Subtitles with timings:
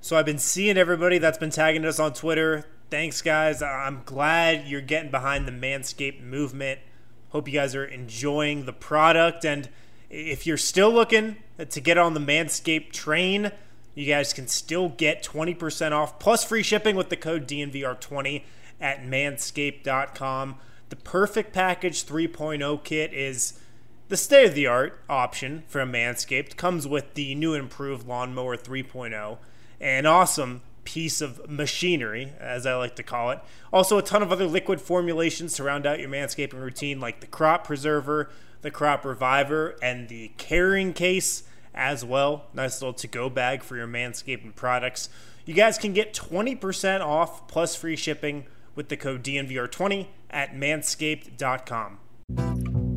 [0.00, 2.66] So I've been seeing everybody that's been tagging us on Twitter.
[2.90, 3.62] Thanks, guys.
[3.62, 6.80] I'm glad you're getting behind the Manscaped movement.
[7.30, 9.44] Hope you guys are enjoying the product.
[9.44, 9.68] And
[10.08, 13.52] if you're still looking to get on the Manscaped train,
[13.94, 18.44] you guys can still get 20% off plus free shipping with the code DNVR20
[18.80, 20.56] at manscaped.com.
[20.88, 23.60] The Perfect Package 3.0 kit is
[24.08, 26.56] the state of the art option from Manscaped.
[26.56, 29.38] Comes with the new improved Lawnmower 3.0,
[29.80, 33.40] an awesome piece of machinery, as I like to call it.
[33.72, 37.26] Also, a ton of other liquid formulations to round out your manscaping routine, like the
[37.26, 38.30] Crop Preserver,
[38.62, 41.42] the Crop Reviver, and the Carrying Case
[41.74, 42.46] as well.
[42.54, 45.10] Nice little to go bag for your manscaping products.
[45.44, 52.87] You guys can get 20% off plus free shipping with the code DNVR20 at manscaped.com.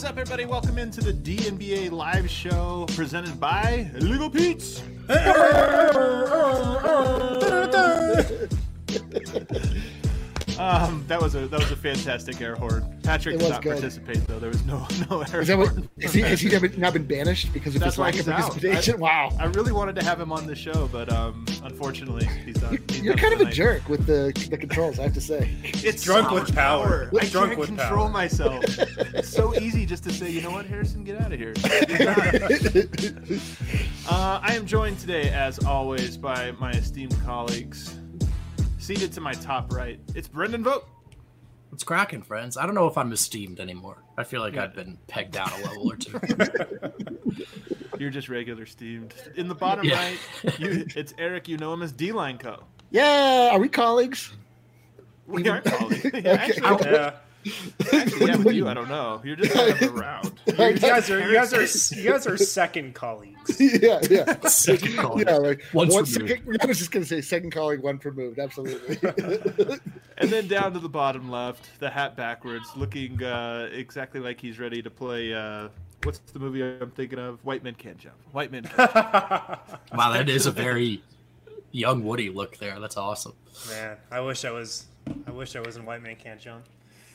[0.00, 0.46] is up, everybody?
[0.46, 4.82] Welcome into the DNBA live show presented by Legal Pete's.
[10.60, 12.98] Um, that was a that was a fantastic air horn.
[13.02, 13.72] Patrick did not good.
[13.72, 14.38] participate though.
[14.38, 15.88] There was no no air Is that horn.
[15.96, 18.28] Is he, has he never, now been banished because of That's his why lack he's
[18.28, 18.40] of out.
[18.52, 18.94] participation?
[18.96, 19.30] I- wow.
[19.40, 22.78] I really wanted to have him on the show, but um, unfortunately, he's done.
[22.90, 25.48] he's You're done kind of a jerk with the the controls, I have to say.
[25.62, 27.10] It's Drunk so with much power.
[27.18, 28.08] I Drunk can't with control power.
[28.10, 28.62] myself.
[29.14, 31.54] it's so easy just to say, you know what, Harrison, get out of here.
[34.10, 37.94] uh, I am joined today, as always, by my esteemed colleagues.
[38.90, 40.88] Seated to my top right, it's Brendan Vogt.
[41.72, 42.56] It's cracking, friends.
[42.56, 43.98] I don't know if I'm esteemed anymore.
[44.18, 46.18] I feel like I've been pegged down a level or two.
[48.00, 49.14] You're just regular steamed.
[49.36, 49.94] In the bottom Yeah.
[49.94, 50.18] right,
[50.58, 51.46] you, it's Eric.
[51.46, 52.64] You know him as D Line Co.
[52.90, 54.32] Yeah, are we colleagues?
[55.28, 56.10] We are colleagues.
[56.12, 57.12] Yeah, actually, Yeah.
[57.92, 59.20] Actually, yeah, with you, I don't know.
[59.24, 60.32] You're just kind of around.
[60.46, 63.58] You guys are you guys are you guys are second colleagues.
[63.60, 64.38] yeah, yeah.
[64.46, 65.26] Second colleague.
[65.26, 66.58] Yeah, like Once one removed.
[66.62, 68.38] I was just gonna say second colleague, one removed.
[68.38, 68.98] Absolutely.
[70.18, 74.58] And then down to the bottom left, the hat backwards, looking uh, exactly like he's
[74.58, 75.32] ready to play.
[75.32, 75.68] Uh,
[76.02, 77.42] what's the movie I'm thinking of?
[77.44, 78.16] White Men Can't Jump.
[78.32, 78.64] White Men.
[78.64, 79.80] Can't Jump.
[79.94, 81.02] Wow, that is a very
[81.72, 82.78] young Woody look there.
[82.80, 83.34] That's awesome.
[83.68, 84.86] Man, I wish I was.
[85.26, 86.64] I wish I was in White Man Can't Jump.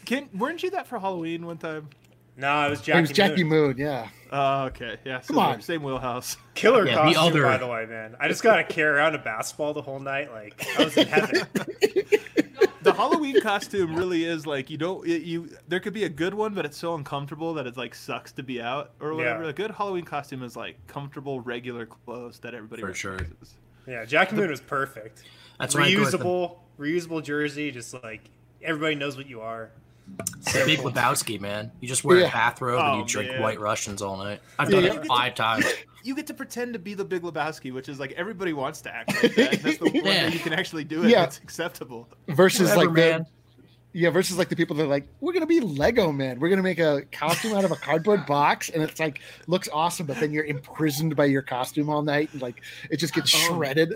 [0.05, 1.89] Can, weren't you that for Halloween one time?
[2.37, 2.97] No, I was Jackie.
[2.97, 3.67] it was Jackie Moon.
[3.69, 3.77] Moon.
[3.77, 4.09] Yeah.
[4.31, 4.97] Oh, okay.
[5.05, 5.21] Yeah.
[5.21, 5.61] Come on.
[5.61, 6.35] Same wheelhouse.
[6.53, 8.15] Killer Yeah, the costume, other- by the way, man.
[8.19, 10.31] I just got to carry around a basketball the whole night.
[10.33, 11.47] Like I was in heaven.
[12.81, 15.49] The Halloween costume really is like you don't it, you.
[15.67, 18.43] There could be a good one, but it's so uncomfortable that it like sucks to
[18.43, 19.41] be out or whatever.
[19.43, 19.49] Yeah.
[19.49, 23.13] A good Halloween costume is like comfortable, regular clothes that everybody For sure.
[23.13, 23.55] recognizes.
[23.87, 25.23] Yeah, Jackie Moon was perfect.
[25.59, 27.71] That's why I go with the- reusable, reusable jersey.
[27.71, 28.21] Just like
[28.61, 29.71] everybody knows what you are.
[30.07, 31.71] The Big Lebowski, man.
[31.81, 32.27] You just wear Yeah.
[32.27, 33.41] a bathrobe Oh, and you oh, drink man.
[33.41, 34.41] White Russians all night.
[34.59, 34.93] I've done Yeah.
[34.95, 35.65] it five times.
[36.05, 38.93] You get to pretend to be the Big Lebowski, which is like everybody wants to
[38.95, 39.59] act like that.
[39.63, 40.27] That's the one Yeah.
[40.27, 41.09] way you can actually do it.
[41.09, 41.23] Yeah.
[41.23, 42.07] It's acceptable.
[42.27, 43.19] Versus Whatever, like man.
[43.93, 46.39] the yeah, versus like the people that are like, we're gonna be Lego man.
[46.39, 50.05] We're gonna make a costume out of a cardboard box, and it's like looks awesome,
[50.05, 52.61] but then you're imprisoned by your costume all night, and like
[52.91, 53.55] it just gets Oh.
[53.55, 53.93] shredded.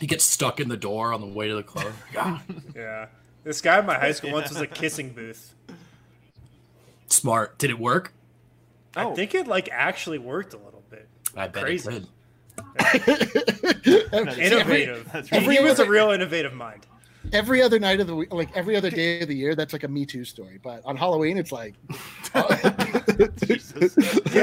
[0.00, 1.92] You get stuck in the door on the way to the club.
[2.12, 2.40] God,
[2.74, 3.06] Yeah.
[3.44, 5.54] This guy in my high school once was a kissing booth.
[7.06, 7.56] smart.
[7.58, 8.12] Did it work?
[8.96, 11.08] Oh, I think it like actually worked a little bit.
[11.36, 11.90] I bet Crazy.
[11.90, 12.08] it did.
[14.12, 15.10] That's- Innovative.
[15.12, 16.86] That's he, really he was a real innovative mind.
[17.32, 19.82] every other night of the week, like every other day of the year, that's like
[19.82, 20.60] a Me Too story.
[20.62, 21.74] But on Halloween, it's like,
[22.34, 22.44] Get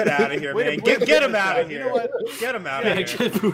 [0.08, 0.78] out of here, man.
[0.80, 1.62] Get, get him out out.
[1.62, 1.88] of You here.
[1.88, 2.12] know what?
[2.40, 3.06] Get him out Yeah, of here.
[3.08, 3.52] just before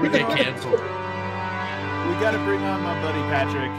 [0.00, 0.80] we get canceled.
[0.80, 3.70] We got to bring on my buddy Patrick,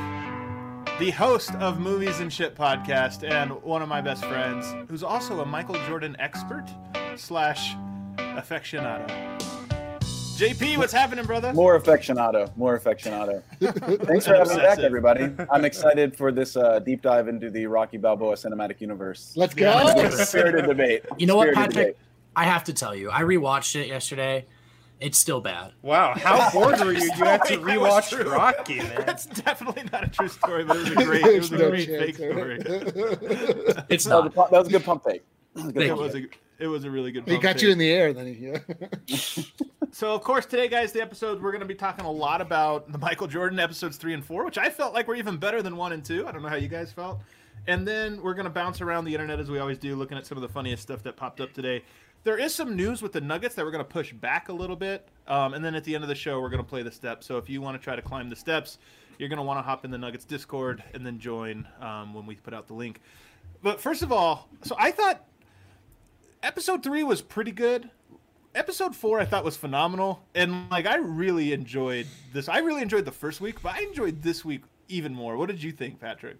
[1.00, 5.41] the host of Movies and Shit podcast, and one of my best friends, who's also
[5.41, 6.66] a Michael Jordan expert
[7.17, 7.75] slash
[8.16, 9.05] aficionado.
[10.38, 11.51] JP, what's happening, brother?
[11.53, 13.44] More affectionado, more affectionado.
[14.05, 15.29] Thanks for having me back, everybody.
[15.51, 19.34] I'm excited for this uh, deep dive into the Rocky Balboa cinematic universe.
[19.35, 19.66] let's go.
[19.95, 20.09] Yeah.
[20.09, 21.03] Spirited debate.
[21.17, 21.73] You know what, Patrick?
[21.73, 21.97] debate.
[22.37, 24.46] I have to tell you, I rewatched it yesterday.
[25.01, 25.73] It's still bad.
[25.81, 27.03] Wow, how bored were you?
[27.03, 28.31] You had to That was rewatch.
[28.31, 29.03] Rocky, man.
[29.05, 31.69] That's definitely not a true story, but it was a great, it was a No
[31.69, 32.57] great fake story.
[32.61, 34.33] It's That was, a, not.
[34.35, 35.23] that was a good pump fake.
[35.55, 37.25] That was a good Thank It pump was a, it was a really good.
[37.25, 37.63] he pump got fake.
[37.63, 38.59] you in the air, then he, yeah.
[39.91, 42.91] So, of course, today, guys, the episode we're going to be talking a lot about
[42.91, 45.75] the Michael Jordan episodes three and four, which I felt like were even better than
[45.77, 46.27] one and two.
[46.27, 47.19] I don't know how you guys felt.
[47.67, 50.25] And then we're going to bounce around the internet as we always do, looking at
[50.25, 51.83] some of the funniest stuff that popped up today.
[52.25, 54.75] There is some news with the Nuggets that we're going to push back a little
[54.75, 55.07] bit.
[55.27, 57.27] Um, and then at the end of the show, we're going to play the steps.
[57.27, 58.79] So if you want to try to climb the steps,
[59.19, 62.25] you're going to want to hop in the Nuggets Discord and then join um, when
[62.25, 62.99] we put out the link.
[63.61, 65.23] But first of all, so I thought
[66.41, 67.91] episode three was pretty good.
[68.55, 72.49] Episode four I thought was phenomenal, and like I really enjoyed this.
[72.49, 75.37] I really enjoyed the first week, but I enjoyed this week even more.
[75.37, 76.37] What did you think, Patrick?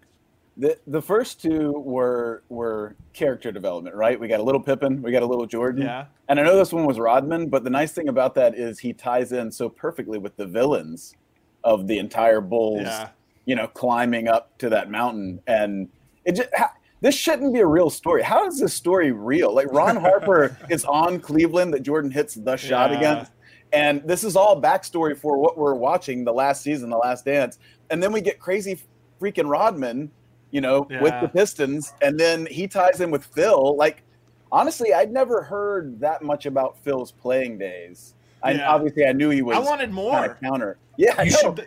[0.58, 4.18] The the first two were were character development, right?
[4.18, 5.82] We got a little Pippen, we got a little Jordan.
[5.82, 6.06] Yeah.
[6.28, 8.92] And I know this one was Rodman, but the nice thing about that is he
[8.94, 11.14] ties in so perfectly with the villains
[11.62, 13.10] of the entire Bulls, Yeah.
[13.44, 15.40] you know, climbing up to that mountain.
[15.46, 15.88] And
[16.24, 16.72] it just, ha-
[17.02, 18.22] this shouldn't be a real story.
[18.22, 19.54] How is this story real?
[19.54, 22.96] Like Ron Harper is on Cleveland that Jordan hits the shot Yeah.
[22.96, 23.32] against.
[23.72, 27.58] And this is all backstory for what we're watching the last season, the last dance.
[27.90, 28.80] And then we get crazy
[29.20, 30.10] freaking Rodman,
[30.56, 31.92] you know, with the Pistons.
[32.00, 33.76] And then he ties in with Phil.
[33.76, 34.02] Like,
[34.50, 38.14] honestly, I'd never heard that much about Phil's playing days.
[38.42, 38.70] I Yeah.
[38.70, 40.24] obviously I knew he was I wanted kind more.
[40.24, 40.78] of counter.
[40.96, 41.36] Yeah, You know.
[41.36, 41.66] should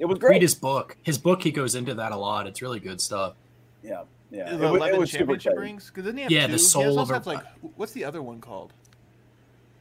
[0.00, 0.30] it was great.
[0.32, 0.96] read his book.
[1.04, 2.48] His book, he goes into that a lot.
[2.48, 3.34] It's really good stuff.
[3.84, 4.02] yeah,
[4.32, 4.50] yeah.
[4.50, 5.86] The It, wa- it eleven was championship rings?
[5.86, 6.52] Because then he have Yeah, two.
[6.54, 7.44] the soul also of like
[7.76, 8.72] what's the other one called?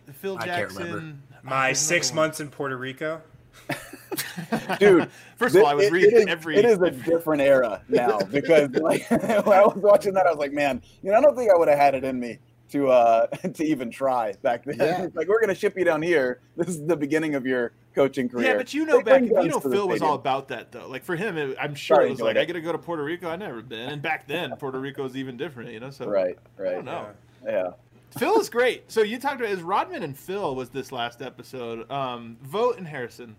[0.05, 0.83] The Phil I can't Jackson.
[0.83, 1.17] remember.
[1.41, 2.25] My six another one.
[2.27, 3.21] months in Puerto Rico.
[4.79, 6.57] Dude, First of all, I was it- reading it is, every.
[6.57, 10.39] It is a different era now because like when I was watching that, I was
[10.39, 12.39] like, man, you know, I don't think I would have had it in me
[12.71, 14.77] to uh to even try back then.
[14.77, 15.07] Yeah.
[15.13, 16.39] Like we're gonna ship you down here.
[16.55, 18.51] This is the beginning of your coaching career.
[18.51, 20.87] Yeah, but you know, back you know, Phil was all about that though.
[20.87, 22.49] Like for him, it, I'm sure Sorry, it was like ahead.
[22.49, 23.29] I got to go to Puerto Rico.
[23.29, 25.89] I never been, and back then Puerto Rico was even different, you know.
[25.89, 26.71] So right, I right.
[26.75, 27.07] don't know.
[27.45, 27.71] Yeah.
[28.17, 28.89] Phil is great.
[28.89, 31.89] So you talked about is Rodman and Phil was this last episode.
[31.91, 33.35] Um, Vogt and Harrison.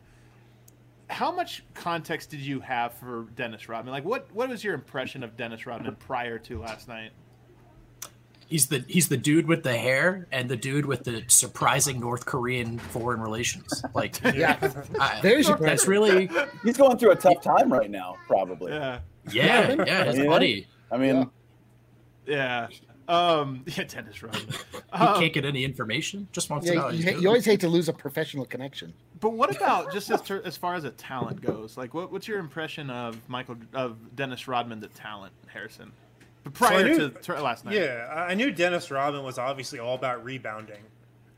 [1.08, 3.92] How much context did you have for Dennis Rodman?
[3.92, 7.10] Like, what what was your impression of Dennis Rodman prior to last night?
[8.48, 12.26] He's the he's the dude with the hair and the dude with the surprising North
[12.26, 13.82] Korean foreign relations.
[13.94, 14.56] Like, Yeah,
[15.00, 16.28] I, very that's really
[16.62, 18.72] He's going through a tough time right now, probably.
[18.72, 19.00] Yeah,
[19.32, 20.04] yeah, yeah.
[20.04, 20.26] His Yeah.
[20.26, 21.28] buddy, I mean,
[22.26, 22.76] yeah, Yeah.
[23.08, 23.84] Um, yeah.
[23.84, 24.42] Dennis Rodman.
[24.72, 26.28] he Um, can't get any information.
[26.32, 26.88] Just wants to know.
[26.88, 28.92] Yeah, you, ha- you always hate to lose a professional connection.
[29.20, 31.76] But what about just as, ter- as far as a talent goes?
[31.76, 35.92] Like, what, what's your impression of Michael of Dennis Rodman, the talent, Harrison?
[36.44, 39.78] But prior knew- to, to last night, Yeah, I I knew Dennis Rodman was obviously
[39.78, 40.82] all about rebounding.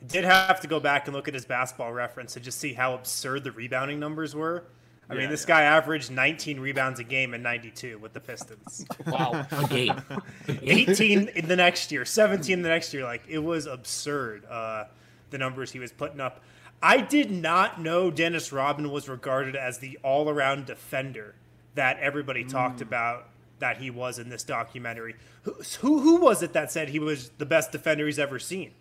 [0.01, 2.73] I did have to go back and look at his basketball reference to just see
[2.73, 4.65] how absurd the rebounding numbers were.
[5.11, 5.57] I Yeah, mean, this yeah.
[5.57, 8.85] guy averaged 19 rebounds a game in 92 with the Pistons.
[9.07, 9.47] Wow.
[9.51, 10.01] a game.
[10.49, 13.05] 18 in the next year, 17 the next year.
[13.05, 14.45] Like it was absurd.
[14.47, 14.85] Uh,
[15.31, 16.43] the numbers he was putting up.
[16.83, 21.35] I did not know Dennis Rodman was regarded as the all-around defender
[21.75, 23.29] that everybody talked about
[23.59, 25.17] that he was in this documentary.
[25.43, 28.73] Who, who who was it that said he was the best defender he's ever seen?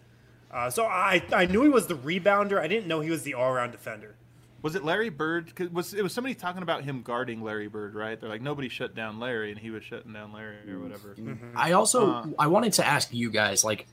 [0.51, 2.59] Uh, so I I knew he was the rebounder.
[2.59, 4.15] I didn't know he was the all-around defender.
[4.63, 5.53] Was it Larry Bird?
[5.55, 7.95] 'Cause was it was somebody talking about him guarding Larry Bird?
[7.95, 8.19] Right?
[8.19, 11.15] They're like nobody shut down Larry, and he was shutting down Larry or whatever.
[11.55, 12.25] I also Uh.
[12.39, 13.87] I wanted to ask you guys like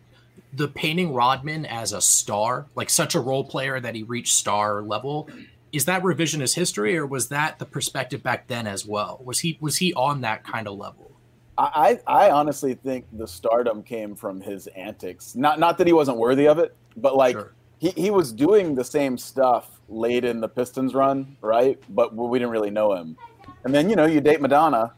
[0.53, 4.83] the painting Rodman as a star, like such a role player that he reached star
[4.83, 5.29] level.
[5.73, 9.21] Is that revisionist history, or was that the perspective back then as well?
[9.25, 11.11] Was he was he on that kind of level?
[11.59, 15.37] I, I I honestly think the stardom came from his antics.
[15.37, 17.53] Not not that he wasn't worthy of it, but like Sure.
[17.79, 21.79] he, he was doing the same stuff late in the Pistons run, right?
[21.89, 23.17] But we didn't really know him.
[23.65, 24.93] And then you know you date Madonna,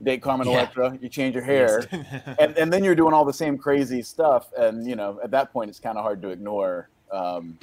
[0.00, 0.54] you date Carmen Yeah.
[0.54, 1.86] Electra, you change your hair,
[2.38, 4.48] and and then you're doing all the same crazy stuff.
[4.56, 6.88] And you know at that point it's kind of hard to ignore.
[7.12, 7.58] Um,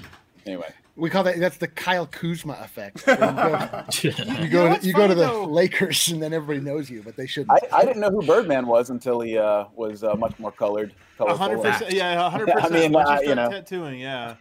[0.45, 3.03] anyway, We call that that's the Kyle Kuzma effect.
[4.03, 5.45] You go, you You go, know to, you go to the though?
[5.45, 7.51] Lakers, and then everybody knows you, but they shouldn't.
[7.51, 10.91] I, I didn't know who Birdman was until he uh, was uh, much more colored.
[11.15, 11.37] A colorful.
[11.37, 12.73] hundred percent, yeah, a hundred I percent.
[12.73, 13.49] mean, uh, you you know.
[13.49, 14.35] tattooing, yeah.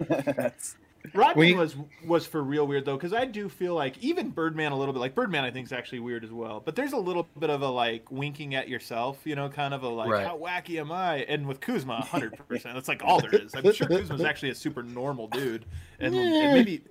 [1.14, 4.72] Rodman We- was was for real weird though, because I do feel like even Birdman
[4.72, 6.60] a little bit like Birdman I think is actually weird as well.
[6.64, 9.82] But there's a little bit of a like winking at yourself, you know, kind of
[9.82, 10.26] a like Right.
[10.26, 11.18] how wacky am I?
[11.28, 12.74] And with Kuzma, hundred percent.
[12.74, 13.54] That's like all there is.
[13.54, 15.64] I'm sure Kuzma's actually a super normal dude,
[16.00, 16.82] and, and maybe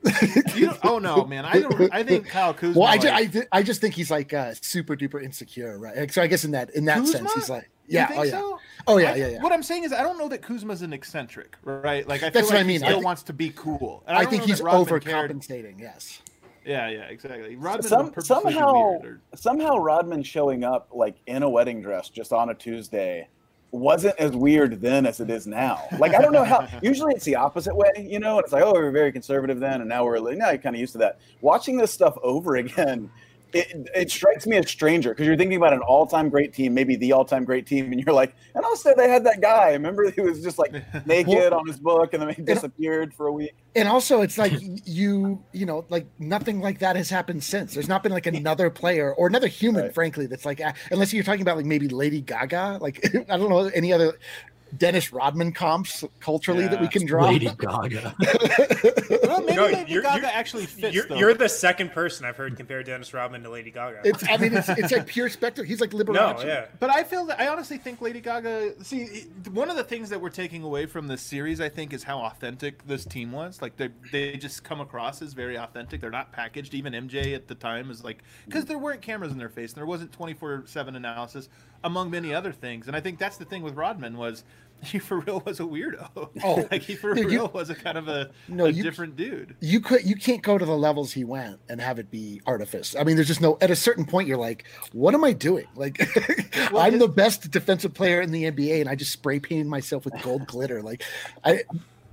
[0.56, 1.94] you don't, oh no, man, I don't.
[1.94, 2.80] I think Kyle Kuzma.
[2.80, 6.12] well, I, ju- like- I, I just think he's like uh, super duper insecure, right?
[6.12, 7.18] So I guess in that in that Kuzma?
[7.18, 8.60] sense, he's like, yeah, think oh yeah, so?
[8.88, 9.42] oh yeah, I- yeah, yeah.
[9.44, 12.08] What I'm saying is, I don't know that Kuzma's an eccentric, right?
[12.08, 12.84] Like I feel That's like what I he mean.
[12.84, 14.04] I still think- wants to be cool.
[14.08, 15.80] And I, don't think know he's that Rodman cared- overcompensating.
[15.80, 16.22] Yes.
[16.66, 17.56] Yeah, yeah, exactly.
[17.56, 21.82] Rodman Some, would purposely be somehow, or- somehow Rodman showing up like in a wedding
[21.82, 23.28] dress just on a Tuesday
[23.72, 25.84] wasn't as weird then as it is now.
[26.00, 26.66] Like I don't know how.
[26.82, 28.38] Usually it's the opposite way, you know.
[28.38, 30.58] And it's like, oh, we were very conservative then, and now we're like, now you're
[30.60, 31.20] kind of used to that.
[31.42, 33.12] Watching this stuff over again,
[33.54, 36.96] it, it strikes me as stranger because you're thinking about an all-time great team, maybe
[36.96, 39.72] the all-time great team, and you're like, and also they had that guy.
[39.72, 40.74] Remember, he was just like
[41.06, 43.56] naked on his book, and then he disappeared for a week.
[43.76, 44.54] And also, it's like
[44.86, 47.74] you, you know, like nothing like that has happened since.
[47.74, 49.94] There's not been like another player or another human, Right.
[49.94, 50.62] frankly, that's like,
[50.92, 52.80] unless you're talking about like maybe Lady Gaga.
[52.82, 54.14] Like, I don't know any other
[54.78, 57.26] Dennis Rodman comps culturally that we can draw.
[57.26, 58.16] Lady Gaga.
[59.24, 60.94] Well, maybe No, Lady you're- Gaga you're- actually fits.
[60.96, 64.02] You're, you're the second person I've heard compare Dennis Rodman to Lady Gaga.
[64.04, 65.66] It's I mean it's it's like pure spectacle.
[65.68, 66.66] He's like no, yeah.
[66.80, 68.84] But I feel that I honestly think Lady Gaga.
[68.84, 72.04] See, one of the things that we're taking away from this series, I think, is
[72.04, 73.62] how authentic this team was.
[73.62, 76.02] Like they they just come across as very authentic.
[76.02, 76.74] They're not packaged.
[76.74, 79.72] Even MJ at the time is like because there weren't cameras in their face.
[79.72, 81.50] And there wasn't twenty four seven analysis
[81.84, 82.88] among many other things.
[82.88, 84.44] And I think that's the thing with Rodman was.
[84.86, 86.30] He for real was a weirdo.
[86.44, 88.84] Oh, like he for dude, you- real was a kind of a, No, a you-
[88.84, 89.56] different dude.
[89.60, 92.96] You could you can't go to the levels he went and have it be artifice.
[92.96, 95.66] I mean, there's just no at a certain point you're like, what am I doing?
[95.76, 96.00] Like
[96.72, 99.66] Well, I'm his- the best defensive player in the NBA and I just spray painted
[99.68, 100.84] myself with gold glitter.
[100.84, 101.04] Like
[101.44, 101.64] I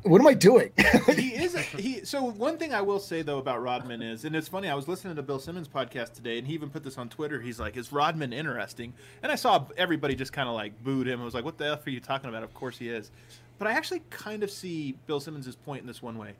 [0.02, 0.72] what am I doing?
[1.16, 4.34] he is a, he so one thing i will say though about rodman is and
[4.34, 6.98] it's funny i was listening to bill simmons podcast today and he even put this
[6.98, 7.40] on twitter.
[7.40, 8.94] He's like is rodman interesting?
[9.22, 11.20] And i saw everybody just kind of like booed him.
[11.20, 12.42] I was like what the f are you talking about?
[12.42, 13.10] Of course he is.
[13.58, 16.32] But i actually kind of see bill simmons' point in this one way.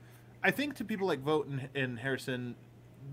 [0.42, 2.56] I think to people like Vogt and, and harrison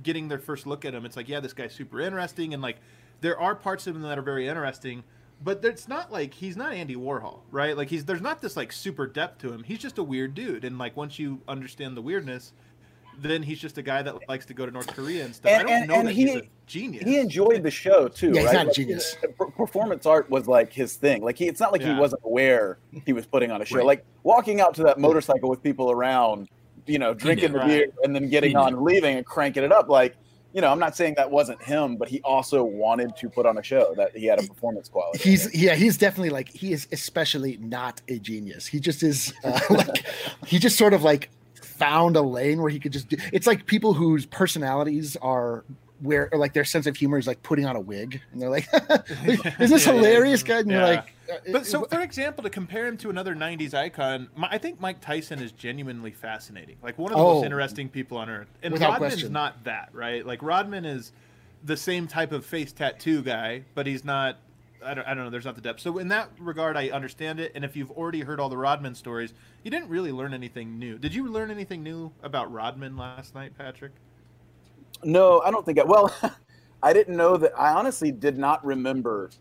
[0.03, 2.77] getting their first look at him it's like yeah this guy's super interesting and like
[3.21, 5.03] there are parts of him that are very interesting
[5.43, 7.75] but it's not like he's not Andy Warhol, right?
[7.77, 9.63] Like he's there's not this like super depth to him.
[9.63, 12.53] He's just a weird dude, and like once you understand the weirdness,
[13.21, 15.51] then he's just a guy that likes to go to North Korea and stuff.
[15.51, 17.03] I And- don't and- know and that he- he's a genius.
[17.03, 18.31] He enjoyed the show too.
[18.33, 18.53] Yeah, he's right?
[18.53, 19.15] not a Like, genius.
[19.57, 21.21] Performance art was like his thing.
[21.23, 21.95] Like he, it's not like Yeah.
[21.95, 23.77] he wasn't aware he was putting on a show.
[23.77, 23.85] Right.
[23.85, 26.47] Like walking out to that motorcycle with people around,
[26.85, 27.61] you know, drinking did.
[27.61, 29.89] the beer and then getting He on and leaving and cranking it up.
[29.89, 30.15] Like,
[30.53, 33.57] you know, I'm not saying that wasn't him, but he also wanted to put on
[33.57, 35.19] a show that he had a performance quality.
[35.19, 38.65] He's yeah, he's definitely like he is especially not a genius.
[38.65, 40.05] He just is uh, like
[40.45, 41.29] he just sort of like
[41.61, 45.63] found a lane where he could just do it's like people whose personalities are
[46.01, 48.49] where or like their sense of humor is like putting on a wig and they're
[48.49, 48.67] like
[49.25, 52.49] isn't this Yeah, yeah, hilarious guy and you're like uh, But so, for example, to
[52.49, 56.77] compare him to another '90s icon, my, I think Mike Tyson is genuinely fascinating.
[56.81, 57.35] Like one of the Oh.
[57.35, 58.47] most interesting people on earth.
[58.63, 59.33] And Without Rodman's question.
[59.33, 60.25] not that, right?
[60.25, 61.11] Like Rodman is
[61.63, 64.37] the same type of face tattoo guy, but he's not.
[64.83, 65.29] I don't, I don't know.
[65.29, 65.81] There's not the depth.
[65.81, 67.51] So in that regard, I understand it.
[67.53, 70.97] And if you've already heard all the Rodman stories, you didn't really learn anything new.
[70.97, 73.91] Did you learn anything new about Rodman last night, Patrick?
[75.03, 75.83] No, I don't think I.
[75.83, 76.13] Well,
[76.83, 77.57] I didn't know that.
[77.57, 79.31] I honestly did not remember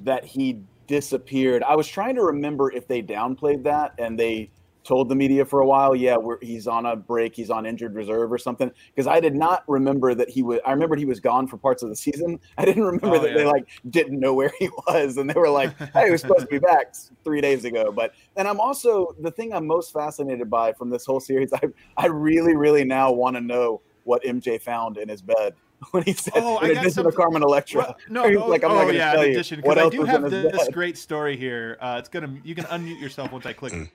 [0.00, 1.62] that he disappeared.
[1.62, 4.50] I was trying to remember if they downplayed that and they
[4.84, 7.94] told the media for a while, yeah, we're, he's on a break, he's on injured
[7.94, 8.70] reserve or something.
[8.86, 10.60] Because I did not remember that he was.
[10.64, 12.40] I remembered he was gone for parts of the season.
[12.56, 15.50] I didn't remember Oh, that they like didn't know where he was, and they were
[15.50, 19.14] like, "Hey, he was supposed to be back three days ago." But and I'm also
[19.20, 21.52] the thing I'm most fascinated by from this whole series.
[21.52, 21.60] I
[21.96, 25.54] I really, really now want to know what MJ found in his bed
[25.90, 27.80] when he said, Oh, I in got addition to Carmen Electra.
[27.82, 29.74] Well, no, He's oh, like, I'm not oh, gonna yeah, tell in you addition, what
[29.74, 30.74] because I else do was have in his this bed.
[30.74, 31.76] great story here.
[31.80, 33.74] Uh, it's gonna you can unmute yourself once I click.
[33.74, 33.82] Mm.
[33.82, 33.90] it.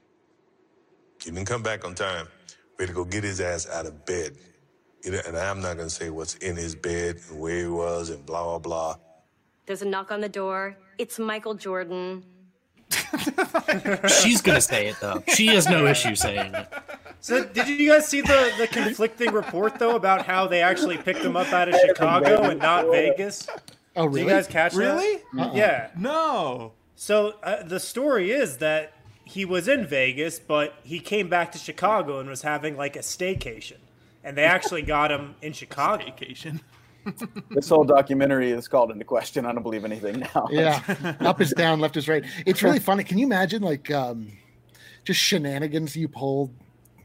[1.24, 2.27] He didn't come back on time.
[2.77, 4.38] We had to go get his ass out of bed.
[5.05, 8.43] And I'm not gonna say what's in his bed and where he was and blah
[8.43, 8.96] blah blah.
[9.65, 10.77] There's a knock on the door.
[10.98, 12.24] It's Michael Jordan.
[14.22, 15.24] She's gonna say it though.
[15.34, 16.67] She has no issue saying it.
[17.24, 21.22] So, did you guys see the, the conflicting report though about how they actually picked
[21.22, 23.48] him up out of Chicago and not Vegas?
[23.96, 25.22] oh Did really you guys catch Really?
[25.34, 25.56] that?
[25.56, 25.89] Yeah.
[25.98, 26.74] No.
[26.98, 28.92] So uh, the story is that
[29.24, 33.00] he was in Vegas, but he came back to Chicago and was having like a
[33.00, 33.77] staycation,
[34.22, 36.03] and they actually got him in Chicago.
[36.03, 36.60] Vacation.
[37.51, 39.46] This whole documentary is called into question.
[39.46, 40.48] I don't believe anything now.
[40.51, 44.32] yeah up is down left is right it's really funny can you imagine like um
[45.03, 46.53] just shenanigans you pulled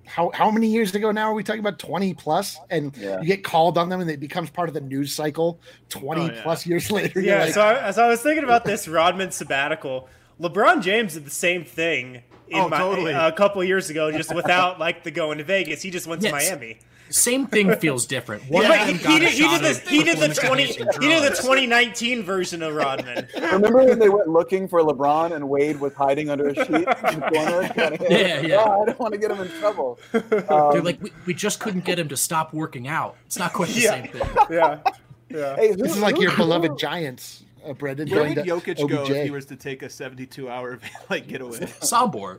[0.09, 3.21] how how many years ago now are we talking about 20 plus and Yeah.
[3.21, 5.61] you get called on them and it becomes part of the news cycle
[5.91, 6.43] 20 Oh, yeah.
[6.43, 7.45] plus years later Yeah.
[7.45, 10.09] like, So I, so I was thinking about this Rodman sabbatical.
[10.41, 13.13] LeBron James did the same thing in Oh, my, totally.
[13.13, 15.83] a couple years ago, just without like the going to Vegas.
[15.83, 16.79] He just went to Miami.
[17.11, 18.49] Same thing feels different.
[18.51, 21.09] One But of he, he did, he did the he did the twenty performance-enhancing he
[21.09, 23.29] did the 2019 version of Rodman.
[23.37, 26.83] Remember when they went looking for LeBron and Wade was hiding under a sheet in
[26.85, 27.69] the corner?
[27.75, 28.65] Kinda, Yeah, yeah.
[28.67, 29.99] "Oh, I don't want to get him in trouble.
[30.13, 33.17] They're Um, like, we, we just couldn't get him to stop working out.
[33.27, 33.91] It's not quite the Yeah.
[33.91, 34.29] same thing.
[34.51, 34.79] Yeah.
[35.31, 35.57] Yeah.
[35.57, 38.45] hey, who- this is like who- your who- beloved giants uh, brendan Where going would
[38.45, 40.79] to Jokic go if he was to take a 72 hour
[41.11, 41.59] like getaway?
[41.59, 42.39] Soundboard.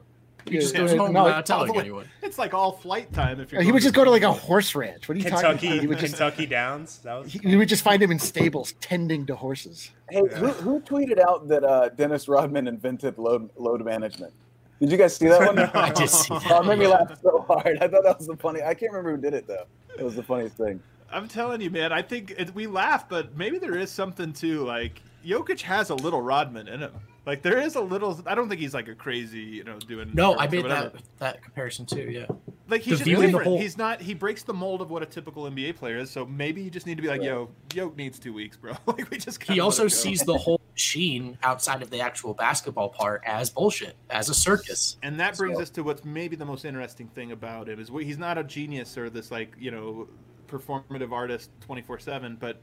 [0.52, 0.82] He just Yeah.
[0.82, 2.06] goes home No, without telling Probably- anyone.
[2.22, 3.62] It's like all flight time if you're.
[3.62, 5.80] he would just go to like a horse ranch what are you talking Kentucky, about
[5.82, 7.00] he would just Kentucky Downs.
[7.00, 10.48] That was he, you would just find him in stables tending to horses Hey, who,
[10.48, 14.34] who tweeted out that uh, Dennis Rodman invented load load management?
[14.80, 15.60] Did you guys see that one?
[15.74, 16.52] I did see that.
[16.52, 17.78] Oh, it made me laugh so hard.
[17.82, 18.62] I thought that was the funny.
[18.64, 19.66] I can't remember who did it though.
[19.98, 20.80] It was the funniest thing.
[21.12, 21.92] I'm telling you, man.
[21.92, 25.02] I think it, we laugh, but maybe there is something to like.
[25.26, 26.94] Jokic has a little Rodman in him.
[27.30, 28.20] Like there is a little.
[28.26, 30.10] I don't think he's like a crazy, you know, doing.
[30.16, 30.90] No, I or made whatever.
[30.90, 32.10] that that comparison too.
[32.10, 32.26] Yeah.
[32.68, 33.48] Like he's the just view in the different.
[33.48, 34.02] whole- He's not.
[34.02, 36.10] He breaks the mold of what a typical NBA player is.
[36.10, 38.74] So maybe you just need to be like, yo, Yoke needs two weeks, bro.
[38.88, 39.42] like we just.
[39.44, 40.02] He also let it go.
[40.02, 44.98] sees the whole machine outside of the actual basketball part as bullshit, as a circus.
[45.04, 47.90] And that brings So- us to what's maybe the most interesting thing about him is
[47.90, 50.08] wh- he's not a genius or this like you know
[50.48, 52.60] performative artist twenty four seven, but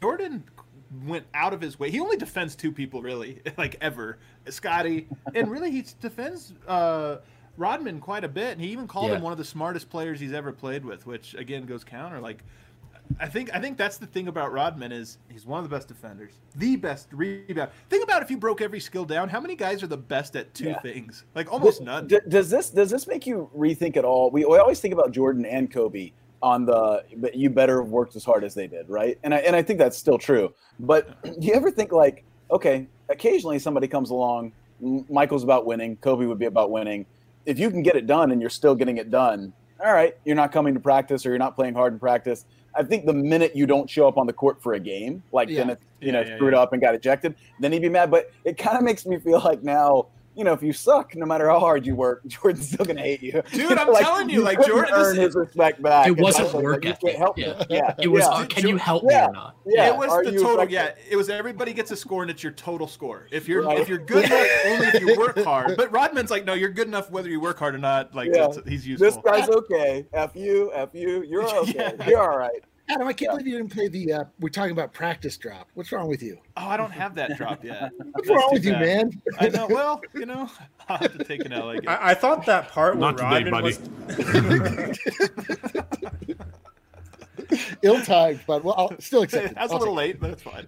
[0.00, 0.44] Jordan
[1.04, 1.90] went out of his way.
[1.90, 7.16] He only defends two people really, like ever, Scottie, and really he defends uh,
[7.56, 8.52] Rodman quite a bit.
[8.52, 9.16] And he even called Yeah.
[9.16, 12.42] him one of the smartest players he's ever played with, which again goes counter like.
[13.20, 15.86] I think I think that's the thing about Rodman is he's one of the best
[15.86, 17.70] defenders, the best rebound.
[17.88, 20.52] Think about if you broke every skill down, how many guys are the best at
[20.54, 20.80] two Yeah.
[20.80, 21.22] things?
[21.36, 22.08] Like almost none.
[22.08, 24.32] D- does this does this make you rethink at all?
[24.32, 26.10] We, we always think about Jordan and Kobe
[26.42, 29.18] on the but you better have worked as hard as they did, right?
[29.22, 30.52] And I and I think that's still true.
[30.80, 36.26] But do you ever think like, okay, occasionally somebody comes along, Michael's about winning, Kobe
[36.26, 37.06] would be about winning.
[37.46, 39.52] If you can get it done and you're still getting it done,
[39.84, 42.44] all right, you're not coming to practice or you're not playing hard in practice.
[42.74, 45.48] I think the minute you don't show up on the court for a game, like
[45.48, 45.72] then Yeah.
[45.74, 48.10] it's you know Yeah, yeah, screwed up and got ejected, then he'd be mad.
[48.10, 51.24] But it kind of makes me feel like now, you know, if you suck, no
[51.26, 53.42] matter how hard you work, Jordan's still gonna hate you.
[53.52, 56.06] Dude, I'm like, telling you, like, couldn't Jordan- earn listen, his respect back.
[56.08, 57.00] It wasn't that's like, work you ethic.
[57.02, 57.60] can't help Yeah.
[57.60, 57.66] it.
[57.70, 58.46] Yeah, It was, yeah.
[58.48, 59.22] can you help Yeah.
[59.22, 59.56] me or not?
[59.66, 60.56] Yeah, it was are the total.
[60.56, 63.26] like- Yeah, it was everybody gets a score and it's your total score.
[63.32, 63.78] If you're Right.
[63.80, 65.76] if you're good enough, only if you work hard.
[65.76, 68.14] But Rodman's like, no, you're good enough whether you work hard or not.
[68.14, 68.48] Like Yeah.
[68.66, 69.06] he's useful.
[69.06, 70.06] This guy's okay.
[70.12, 71.24] F you, F you.
[71.26, 71.72] You're okay.
[71.98, 72.08] Yeah.
[72.08, 72.62] You're all right.
[72.88, 73.30] Adam, I can't Yeah.
[73.38, 74.12] believe you didn't play the.
[74.12, 75.68] Uh, we're talking about practice drop.
[75.74, 76.38] What's wrong with you?
[76.56, 77.90] oh, I don't have that drop yet.
[77.96, 79.10] What's That's wrong too with you, man?
[79.38, 79.66] I know.
[79.76, 80.48] Well, you know,
[80.88, 81.70] I'll have to take an L.
[81.70, 81.84] I guess.
[81.88, 83.76] I, I thought that part where Not today, Rodman buddy.
[83.76, 83.80] was
[87.82, 89.54] Ill-timed, but well, I'll still accept it.
[89.54, 90.66] That's a I'll little take late, but it's fine.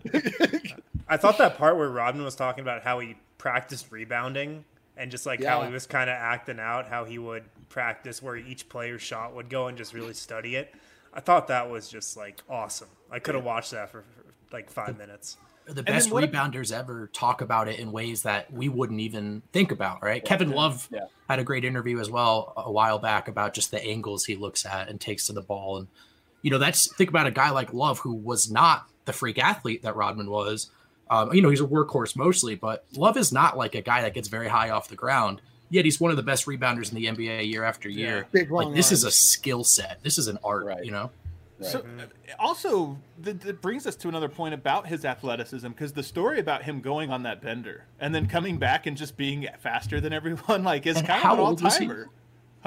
[1.09, 4.65] I thought that part where Rodman was talking about how he practiced rebounding
[4.97, 8.37] and just like how he was kind of acting out how he would practice where
[8.37, 10.75] each player's shot would go and just really study it.
[11.13, 12.89] I thought that was just like awesome.
[13.11, 15.37] I could have watched that for, for like five minutes.
[15.67, 19.71] The best what- rebounders ever talk about it in ways that we wouldn't even think
[19.71, 20.25] about, right?
[20.25, 21.01] Kevin Love Yeah.
[21.29, 24.65] had a great interview as well a while back about just the angles he looks
[24.65, 25.77] at and takes to the ball.
[25.79, 25.89] And,
[26.41, 29.83] you know, that's think about a guy like Love who was not the freak athlete
[29.83, 30.71] that Rodman was.
[31.11, 34.15] Um, you know, he's a workhorse mostly, but Love is not like a guy that
[34.15, 35.41] gets very high off the ground.
[35.71, 38.27] Yet he's one of the best rebounders in the NBA year after year.
[38.33, 39.99] Big like long this is a skill set.
[40.03, 40.85] This is an art, Right.
[40.85, 41.11] you know.
[41.61, 42.03] So, uh,
[42.39, 46.63] also, that, that brings us to another point about his athleticism because the story about
[46.63, 50.63] him going on that bender and then coming back and just being faster than everyone,
[50.65, 51.87] like, is And kind how of an all old was he?
[51.87, 52.09] timer.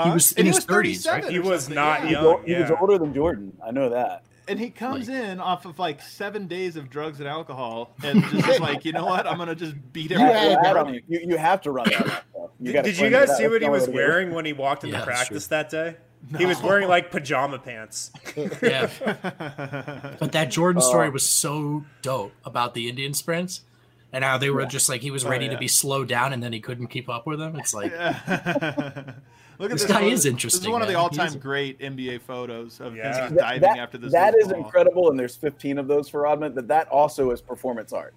[0.03, 1.23] He was in his 30s, right?
[1.25, 2.07] He was something, not yeah.
[2.09, 2.25] He was, young.
[2.25, 2.77] ol- he was yeah.
[2.81, 3.55] older than Jordan.
[3.65, 4.23] I know that.
[4.47, 8.23] And he comes Like- in off of like seven days of drugs and alcohol and
[8.23, 9.25] just is like, you know what?
[9.27, 10.35] I'm gonna just beat You everyone.
[10.35, 12.23] had- Adam, running." you, you have to run that.
[12.69, 12.79] Up, though.
[12.79, 14.07] You Did, did you guys see what he was way to do it.
[14.07, 15.95] wearing when he walked into Yeah, practice that day?
[16.37, 18.11] He was wearing like pajama pants.
[18.61, 18.87] Yeah.
[20.19, 20.87] But that Jordan Oh.
[20.89, 23.61] story was so dope about the Indian sprints
[24.13, 25.51] and how they were just like he was oh, ready yeah.
[25.53, 27.55] to be slowed down and then he couldn't keep up with them.
[27.57, 27.91] It's like
[29.59, 29.91] Look at This this.
[29.91, 30.31] guy one- is interesting.
[30.31, 33.27] This is interesting, one of the all-time He great NBA photos of Yeah.
[33.27, 34.11] him diving that- after this.
[34.11, 34.57] That loose ball.
[34.57, 36.55] incredible, and there's 15 of those for Rodman.
[36.55, 38.13] That that also is performance art.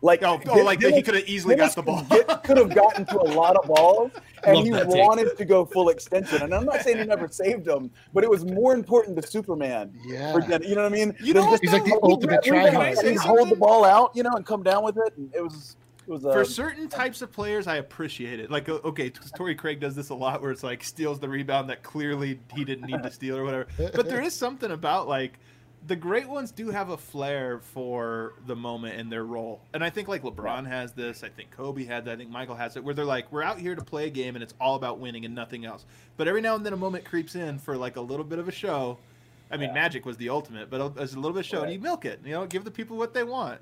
[0.00, 2.04] Like Oh, oh, like he could have easily got the ball.
[2.08, 4.12] could- could have gotten to a lot of balls,
[4.44, 5.04] and Love he that take.
[5.04, 6.40] wanted to go full extension.
[6.42, 9.92] And I'm not saying he never saved them, but it was more important to Superman.
[10.06, 10.32] Yeah.
[10.32, 11.14] for Den- you know what I mean?
[11.20, 13.02] You know He's like the ultimate grab- he'd tryhard.
[13.08, 15.12] He'd hold the ball out, you know, and come down with it.
[15.16, 16.24] And it was, it was.
[16.24, 18.50] Uh, For certain types of players, I appreciate it.
[18.52, 21.82] Like, okay, Torrey Craig does this a lot, where it's like steals the rebound that
[21.82, 23.66] clearly he didn't need to steal or whatever.
[23.76, 25.40] But there is something about like
[25.88, 29.88] the great ones do have a flair for the moment in their role, and I
[29.88, 31.24] think like LeBron has this.
[31.24, 32.12] I think Kobe had that.
[32.12, 34.36] I think Michael has it, where they're like, we're out here to play a game,
[34.36, 35.86] and it's all about winning and nothing else.
[36.18, 38.48] But every now and then, a moment creeps in for like a little bit of
[38.48, 38.98] a show.
[39.50, 41.72] I mean, Magic was the ultimate, but as a little bit of a show, and
[41.72, 42.20] you milk it.
[42.22, 43.60] You know, give the people what they want.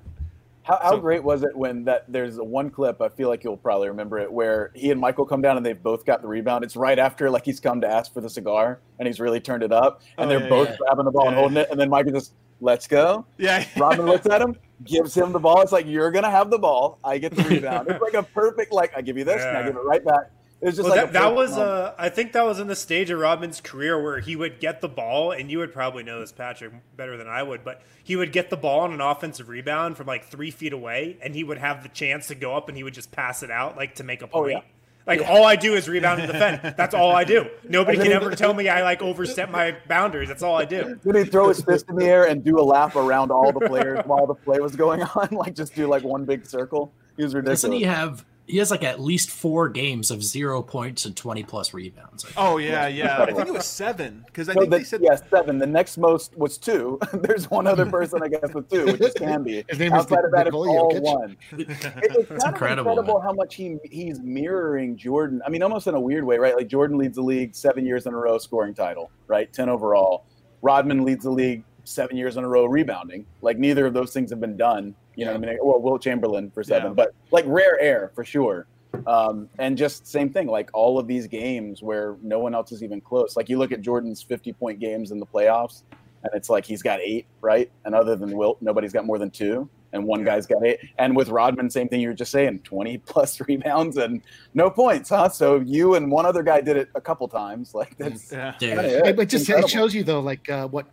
[0.67, 3.55] How, how So- great was it when that there's one clip I feel like you'll
[3.55, 6.65] probably remember it where he and Michael come down and they've both got the rebound.
[6.65, 9.63] It's right after like he's come to ask for the cigar and he's really turned
[9.63, 10.75] it up and Oh, they're yeah, both yeah.
[10.77, 11.39] grabbing the ball and Yeah.
[11.39, 13.25] holding it and then Michael just let's go.
[13.37, 15.61] Yeah, Rodman looks at him, gives him the ball.
[15.61, 16.99] It's like you're gonna have the ball.
[17.03, 17.87] I get the rebound.
[17.89, 20.31] It's like a perfect like I give you this and I give it right back.
[20.59, 22.75] It was just Well, like that, that was uh, I think that was in the
[22.75, 26.19] stage of Rodman's career where he would get the ball, and you would probably know
[26.19, 29.49] this, Patrick, better than I would, but he would get the ball on an offensive
[29.49, 32.69] rebound from like three feet away, and he would have the chance to go up
[32.69, 34.51] and he would just pass it out like to make a Oh, point.
[34.53, 34.61] yeah.
[35.05, 36.75] Like all I do is rebound and defend.
[36.77, 37.45] That's all I do.
[37.69, 40.27] Nobody can ever tell me I like overstep my boundaries.
[40.27, 40.99] That's all I do.
[41.01, 43.61] Then he'd throw his fist in the air and do a lap around all the
[43.69, 46.91] players while the play was going on, like just do like one big circle.
[47.15, 47.61] He was ridiculous.
[47.61, 51.43] doesn't he have he has like at least four games of zero points and 20
[51.43, 52.25] plus rebounds.
[52.37, 53.21] Oh yeah, yeah.
[53.21, 55.57] I think it was seven because I So think the, they said yeah, seven.
[55.59, 56.97] The next most was two.
[57.13, 59.65] There's one other person, I guess, with two, which is Camby.
[59.69, 61.01] His name is Outside of that, it's Nikola all Jokic.
[61.01, 61.37] one.
[61.51, 65.41] It- it's kind of incredible, incredible how much he he's mirroring Jordan.
[65.45, 66.55] I mean, almost in a weird way, right?
[66.55, 69.51] Like Jordan leads the league seven years in a row scoring title, right?
[69.51, 70.25] Ten overall.
[70.61, 73.25] Rodman leads the league seven years in a row rebounding.
[73.41, 74.95] Like neither of those things have been done.
[75.17, 75.57] You know what I mean?
[75.61, 76.93] Well, Wilt Chamberlain for seven, Yeah.
[76.93, 78.67] but like rare air for sure.
[79.05, 82.83] Um, and just same thing, like all of these games where no one else is
[82.83, 83.35] even close.
[83.35, 85.81] Like you look at Jordan's 50 point games in the playoffs,
[86.23, 87.69] and it's like he's got eight, right?
[87.85, 90.79] And other than Wilt, nobody's got more than two, and one guy's got eight.
[90.99, 94.21] And with Rodman, same thing you were just saying 20 plus rebounds and
[94.53, 95.29] no points, huh?
[95.29, 97.73] So you and one other guy did it a couple times.
[97.75, 98.53] Like that's yeah.
[98.59, 99.19] Dude, kinda It, it.
[99.19, 100.85] it just it shows you though, like uh, what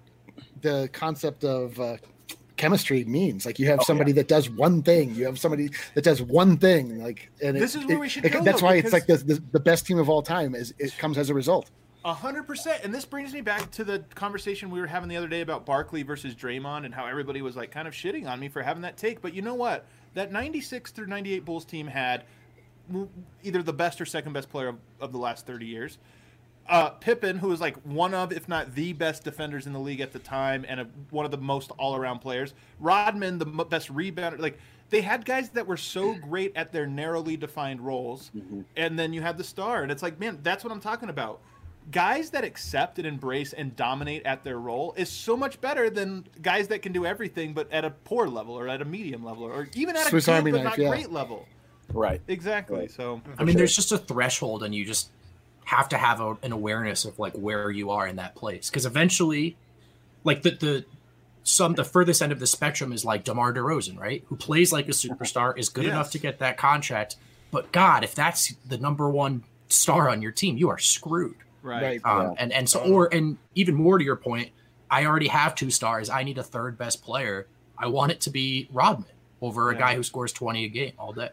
[0.62, 1.96] the concept of uh,
[2.56, 3.44] chemistry means.
[3.46, 6.56] Like you have Oh, somebody that does one thing, you have somebody that does one
[6.56, 7.02] thing.
[7.02, 8.92] Like, and This it- is where it- we should it- go, That's though, why it's
[8.92, 10.54] like the, the the best team of all time.
[10.54, 11.70] Is it comes as a result.
[12.04, 12.80] A hundred percent.
[12.84, 15.64] And this brings me back to the conversation we were having the other day about
[15.64, 18.82] Barkley versus Draymond and how everybody was like kind of shitting on me for having
[18.82, 19.22] that take.
[19.22, 19.86] But you know what?
[20.12, 22.24] That '96 through '98 Bulls team had
[23.42, 25.98] either the best or second best player of, of the last 30 years.
[26.66, 30.00] Uh, Pippen, who was like one of, if not the best defenders in the league
[30.00, 32.54] at the time, and a, one of the most all-around players.
[32.80, 34.38] Rodman, the m- best rebounder.
[34.38, 38.30] Like they had guys that were so great at their narrowly defined roles,
[38.76, 41.40] and then you had the star, and it's like, man, that's what I'm talking about.
[41.90, 46.24] Guys that accept and embrace and dominate at their role is so much better than
[46.40, 49.44] guys that can do everything, but at a poor level or at a medium level
[49.44, 50.88] or even at Swiss a good but knife, not yeah.
[50.88, 51.46] great level.
[51.92, 52.22] right.
[52.28, 52.78] Exactly.
[52.78, 52.90] Right.
[52.90, 55.10] So I mean, there's just a threshold, and you just
[55.64, 58.86] have to have a, an awareness of like where you are in that place, because
[58.86, 59.56] eventually,
[60.24, 60.84] like the the
[61.42, 64.24] some the furthest end of the spectrum is like DeMar DeRozan, right?
[64.28, 65.92] Who plays like a superstar, is good Yes.
[65.92, 67.16] enough to get that contract,
[67.50, 71.36] but God, if that's the number one star on your team, you are screwed.
[71.62, 72.00] right.
[72.04, 74.50] Um, and and so or and even more to your point,
[74.90, 76.08] I already have two stars.
[76.10, 77.46] I need a third best player.
[77.78, 79.08] I want it to be Rodman
[79.40, 79.80] over a Yeah.
[79.80, 81.30] guy who scores twenty a game all day.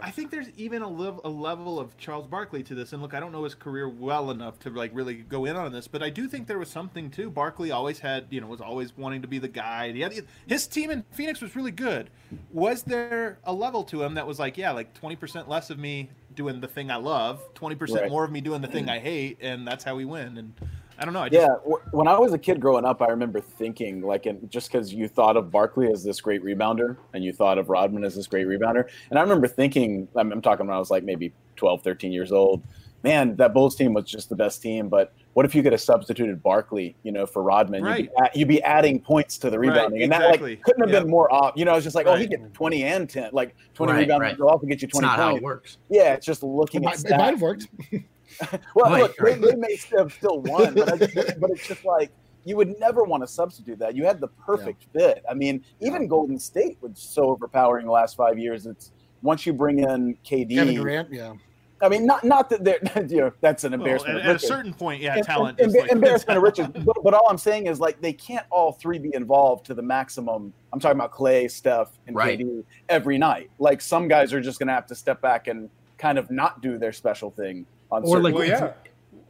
[0.00, 2.92] I think there's even a, liv- a level of Charles Barkley to this.
[2.92, 5.72] And look, I don't know his career well enough to like really go in on
[5.72, 7.30] this, but I do think there was something too.
[7.30, 9.92] Barkley always had, you know, was always wanting to be the guy.
[9.92, 10.14] He had,
[10.46, 12.10] his team in Phoenix was really good.
[12.52, 16.10] Was there a level to him that was like, yeah, like 20% less of me
[16.34, 18.10] doing the thing I love, 20% Right.
[18.10, 20.38] more of me doing the thing I hate, and that's how we win.
[20.38, 20.52] And
[20.98, 21.20] I don't know.
[21.22, 24.26] I just, Yeah, w- when I was a kid growing up, I remember thinking like,
[24.26, 27.68] in, just because you thought of Barkley as this great rebounder, and you thought of
[27.68, 30.90] Rodman as this great rebounder, and I remember thinking, I'm, I'm talking when I was
[30.90, 32.62] like maybe 12, 13 years old.
[33.04, 34.88] Man, that Bulls team was just the best team.
[34.88, 37.84] But what if you could have substituted Barkley, you know, for Rodman?
[37.84, 38.36] You'd, be, Right.
[38.36, 40.50] you'd be adding points to the Right, rebounding, and that exactly.
[40.52, 41.02] like couldn't have Yep.
[41.02, 41.52] been more off.
[41.56, 42.30] You know, it's just like, oh, he Right.
[42.30, 44.38] get 20 and 10, like 20 Right, rebounds right.
[44.38, 45.78] go off and get you It's 20 not how it works.
[45.90, 47.66] Yeah, it's just It looking might, at it might have worked.
[48.74, 49.40] Well, Right, look, right.
[49.40, 50.96] They, they may still have still won, but, I,
[51.38, 52.10] but it's just like
[52.44, 53.94] you would never want to substitute that.
[53.94, 55.24] You had the perfect fit.
[55.30, 58.66] I mean, even Golden State was so overpowering the last five years.
[58.66, 58.92] It's
[59.22, 60.54] once you bring in KD.
[60.54, 61.34] Kevin Durant, yeah.
[61.80, 64.18] I mean, not not that they're you know that's an well, embarrassment.
[64.18, 65.60] at, of at a certain point, yeah, Em- talent.
[65.60, 66.68] em- is like- embarrassment of riches.
[66.84, 69.82] But, but all I'm saying is like they can't all three be involved to the
[69.82, 70.52] maximum.
[70.72, 72.38] I'm talking about Clay, Steph, and Right.
[72.38, 73.50] KD every night.
[73.58, 75.68] Like some guys are just going to have to step back and
[75.98, 78.72] kind of not do their special thing on Or like Well, if, yeah.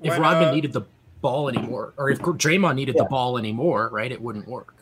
[0.02, 0.82] if When, Rodman uh, needed the
[1.20, 3.02] ball anymore, or if Draymond needed Yeah.
[3.02, 4.10] the ball anymore, right?
[4.10, 4.74] It wouldn't work.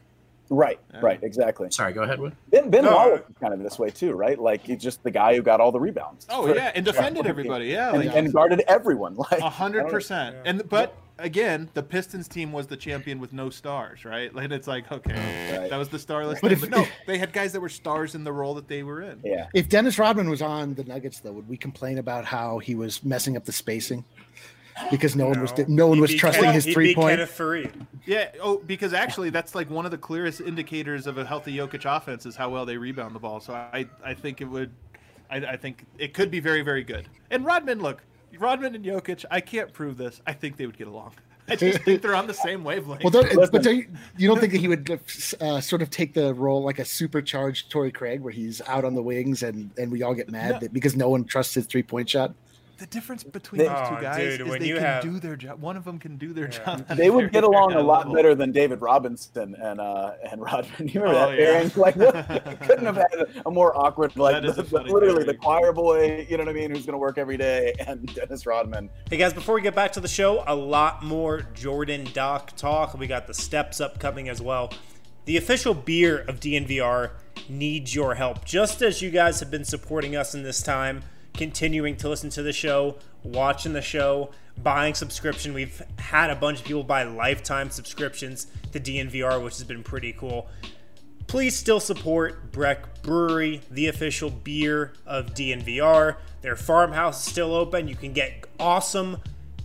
[0.53, 1.01] right, Yeah.
[1.03, 1.69] right, exactly.
[1.71, 2.19] Sorry, go ahead.
[2.19, 2.35] Wood.
[2.51, 4.39] Ben, ben No, Wallace is kind of this way too, right?
[4.39, 6.27] Like he's just the guy who got all the rebounds.
[6.29, 7.67] Oh for- yeah, and defended everybody.
[7.67, 9.17] Yeah, and, like, and guarded everyone.
[9.31, 10.37] Like A hundred percent.
[10.45, 14.35] And but again, the Pistons team was the champion with no stars, right?
[14.41, 15.71] Like it's like okay, Right.
[15.71, 16.41] that was the starless.
[16.41, 18.69] But But, if- but no, they had guys that were stars in the role that
[18.69, 19.21] they were in.
[19.25, 22.75] Yeah, If Dennis Rodman was on the Nuggets, though, would we complain about how he
[22.75, 24.05] was messing up the spacing?
[24.91, 27.19] Because no, one was no one was trusting Ken- his three point.
[27.19, 28.31] Kenneth Yeah.
[28.41, 32.25] Oh, because actually, that's like one of the clearest indicators of a healthy Jokic offense
[32.25, 33.41] is how well they rebound the ball.
[33.41, 34.71] So I, I think it would,
[35.31, 37.09] I, I think it could be very, very good.
[37.31, 38.03] And Rodman, look,
[38.41, 40.21] Rodman and Jokic, I can't prove this.
[40.27, 41.13] I think they would get along.
[41.49, 43.03] I just think they're on the same wavelength.
[43.03, 45.01] Well, don't, but don't you, you don't think that he would
[45.41, 48.95] uh, sort of take the role like a supercharged Torrey Craig, where he's out on
[48.95, 50.59] the wings and and we all get mad No.
[50.61, 52.35] that because no one trusts his three point shot?
[52.81, 55.21] The difference between They- those two guys dude, is when they you can have- do
[55.21, 55.61] their job.
[55.61, 56.65] One of them can do their Yeah.
[56.77, 56.87] job.
[56.97, 58.15] they would get along a lot level.
[58.15, 60.89] better than David Robinson and uh and Rodman.
[60.93, 61.45] You remember Oh, that yeah.
[61.53, 61.73] pairing?
[61.77, 62.61] Like what?
[62.63, 66.27] couldn't have had a more awkward like the- the- funny literally the choir boy.
[66.29, 66.71] You know what I mean?
[66.71, 68.91] Who's going to work every day and Dennis Rodman.
[69.11, 72.99] Hey guys, before we get back to the show, a lot more Jordan Doc talk.
[72.99, 74.73] We got the steps upcoming as well.
[75.27, 77.11] The official beer of DNVR
[77.49, 78.45] needs your help.
[78.45, 81.03] Just as you guys have been supporting us in this time,
[81.41, 84.31] continuing to listen to the show, watching the show,
[84.63, 85.55] buying subscription.
[85.55, 90.13] We've had a bunch of people buy lifetime subscriptions to DNVR, which has been pretty
[90.13, 90.51] cool.
[91.29, 96.17] Please still support Breck Brewery, the official beer of DNVR.
[96.43, 97.89] Their farmhouse is still open.
[97.89, 99.17] You can get awesome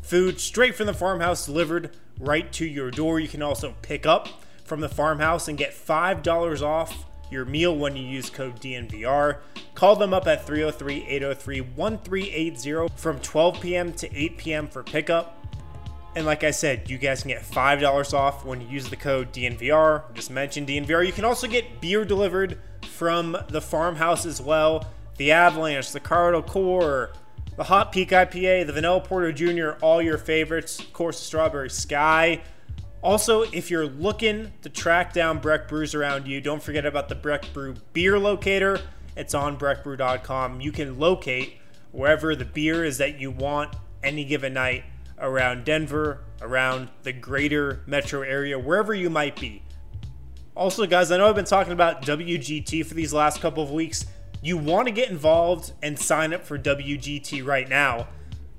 [0.01, 3.19] food straight from the farmhouse delivered right to your door.
[3.19, 4.29] You can also pick up
[4.63, 9.39] from the farmhouse and get $5 off your meal when you use code DNVR.
[9.75, 13.93] Call them up at 303 803 1380 from 12 p.m.
[13.93, 14.67] to 8 p.m.
[14.67, 15.45] for pickup.
[16.15, 19.33] And like I said, you guys can get $5 off when you use the code
[19.33, 20.13] DNVR.
[20.13, 21.05] Just mention DNVR.
[21.05, 24.87] You can also get beer delivered from the farmhouse as well.
[25.17, 27.11] The Avalanche, the Colorado Core,
[27.57, 30.79] the Hot Peak IPA, the Vanilla Porter Jr., all your favorites.
[30.79, 32.41] Of course, Strawberry Sky.
[33.01, 37.15] Also, if you're looking to track down Breck Brews around you, don't forget about the
[37.15, 38.79] Breck Brew beer locator.
[39.15, 40.61] It's on breckbrew.com.
[40.61, 41.57] You can locate
[41.91, 44.83] wherever the beer is that you want any given night
[45.19, 49.61] around Denver, around the greater metro area, wherever you might be.
[50.55, 54.05] Also, guys, I know I've been talking about WGT for these last couple of weeks.
[54.41, 58.07] You want to get involved and sign up for WGT right now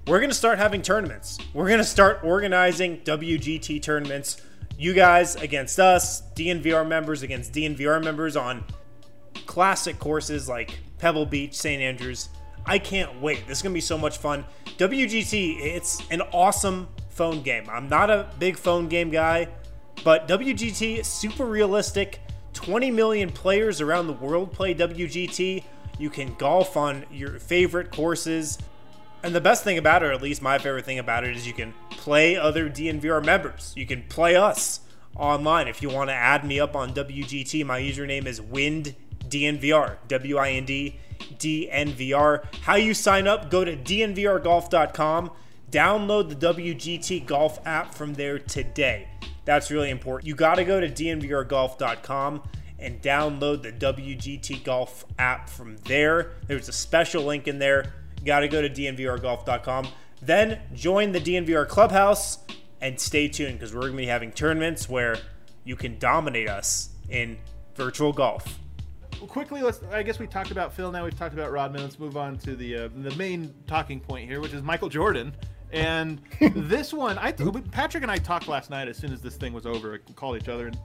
[0.07, 1.38] we're going to start having tournaments.
[1.53, 4.40] We're going to start organizing WGT tournaments.
[4.79, 8.64] You guys against us, DNVR members against DNVR members on
[9.47, 11.83] classic courses like Pebble Beach, St.
[11.83, 12.29] Andrews.
[12.64, 13.49] I can't wait.
[13.49, 14.45] This is going to be so much fun.
[14.79, 17.69] WGT, it's an awesome phone game.
[17.69, 19.49] I'm not a big phone game guy,
[20.05, 22.21] but WGT super realistic.
[22.53, 25.64] 20 million players around the world play WGT.
[25.99, 28.59] You can golf on your favorite courses.
[29.26, 31.48] And the best thing about it, or at least my favorite thing about it, is
[31.48, 33.72] you can play other DNVR members.
[33.74, 34.78] You can play us
[35.16, 35.66] online.
[35.66, 39.96] If you want to add me up on WGT, my username is WindDNVR.
[40.06, 41.00] W I N D
[41.38, 42.44] D N V R.
[42.60, 45.32] How you sign up, go to DNVRGolf.com.
[45.72, 49.08] Download the WGT Golf app from there today.
[49.44, 50.28] That's really important.
[50.28, 52.44] You got to go to DNVRGolf.com
[52.78, 56.34] and download the WGT Golf app from there.
[56.46, 57.92] There's a special link in there
[58.26, 59.88] got to go to dnvrgolf.com.
[60.20, 62.38] Then join the DNVR Clubhouse
[62.80, 65.18] and stay tuned because we're going to be having tournaments where
[65.64, 67.38] you can dominate us in
[67.74, 68.58] virtual golf.
[69.18, 69.80] Well, quickly, let's.
[69.90, 70.92] I guess we talked about Phil.
[70.92, 71.80] Now we've talked about Rodman.
[71.82, 75.34] Let's move on to the uh, the main talking point here, which is Michael Jordan.
[75.72, 76.20] And
[76.54, 79.64] this one, I Patrick and I talked last night as soon as this thing was
[79.64, 79.92] over.
[80.06, 80.78] We called each other, and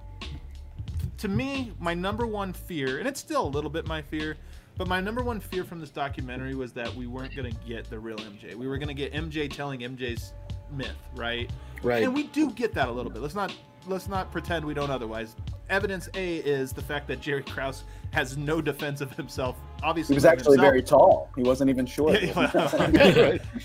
[1.17, 4.37] to me, my number one fear, and it's still a little bit my fear,
[4.81, 7.87] but my number one fear from this documentary was that we weren't going to get
[7.87, 8.55] the real MJ.
[8.55, 10.33] We were going to get MJ telling MJ's
[10.71, 11.51] myth, right?
[11.83, 12.01] Right.
[12.01, 13.21] And we do get that a little bit.
[13.21, 15.35] Let's not let's not pretend we don't otherwise.
[15.69, 19.55] Evidence A is the fact that Jerry Krause has no defense of himself.
[19.83, 20.71] Obviously, he was actually himself.
[20.71, 21.29] very tall.
[21.35, 22.13] He wasn't even short.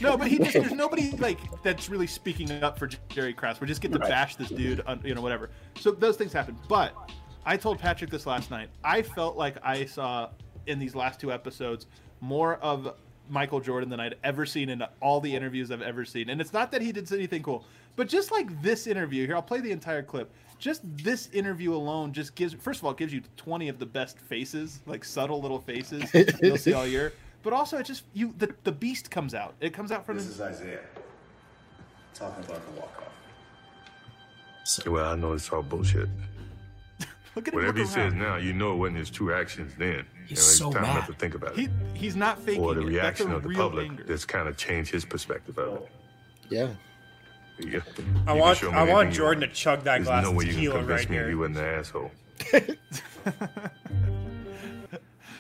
[0.03, 3.59] no, but he just, there's nobody like that's really speaking up for Jerry Krause.
[3.59, 4.11] We just get to Right.
[4.11, 5.49] bash this dude, on, you know, whatever.
[5.81, 6.59] So those things happen.
[6.69, 6.93] But
[7.47, 8.69] I told Patrick this last night.
[8.85, 10.29] I felt like I saw
[10.67, 11.87] in these last two episodes
[12.21, 12.95] more of
[13.29, 16.31] Michael Jordan than I'd ever seen in all the interviews I've ever seen.
[16.31, 17.65] And it's not that he did anything cool,
[17.97, 20.31] but just like this interview here, I'll play the entire clip.
[20.59, 23.87] Just this interview alone just gives, first of all, it gives you 20 of the
[23.87, 26.11] best faces, like subtle little faces
[26.43, 27.13] you'll see all year.
[27.43, 29.55] But also, it just you the, the beast comes out.
[29.61, 30.49] It comes out from This him.
[30.49, 30.81] is Isiah
[32.15, 34.87] talking about the walk off.
[34.87, 36.09] Well, I know it's all bullshit.
[37.37, 39.75] Look at him Whatever he look says now, you know it wasn't his true actions
[39.77, 40.07] then.
[40.27, 40.95] He's you know, it's so time mad.
[40.95, 41.71] not to think about He it.
[41.95, 42.87] he's not faking Or the it.
[42.87, 44.05] Reaction of the public anger.
[44.09, 45.89] that's kind of changed his perspective of it.
[46.49, 46.69] Yeah.
[47.59, 47.81] Yeah.
[48.27, 49.55] I You want I want Jordan want.
[49.55, 51.29] to chug that There's glass no of way you can tequila convince right me here.
[51.31, 52.11] you wasn't an asshole.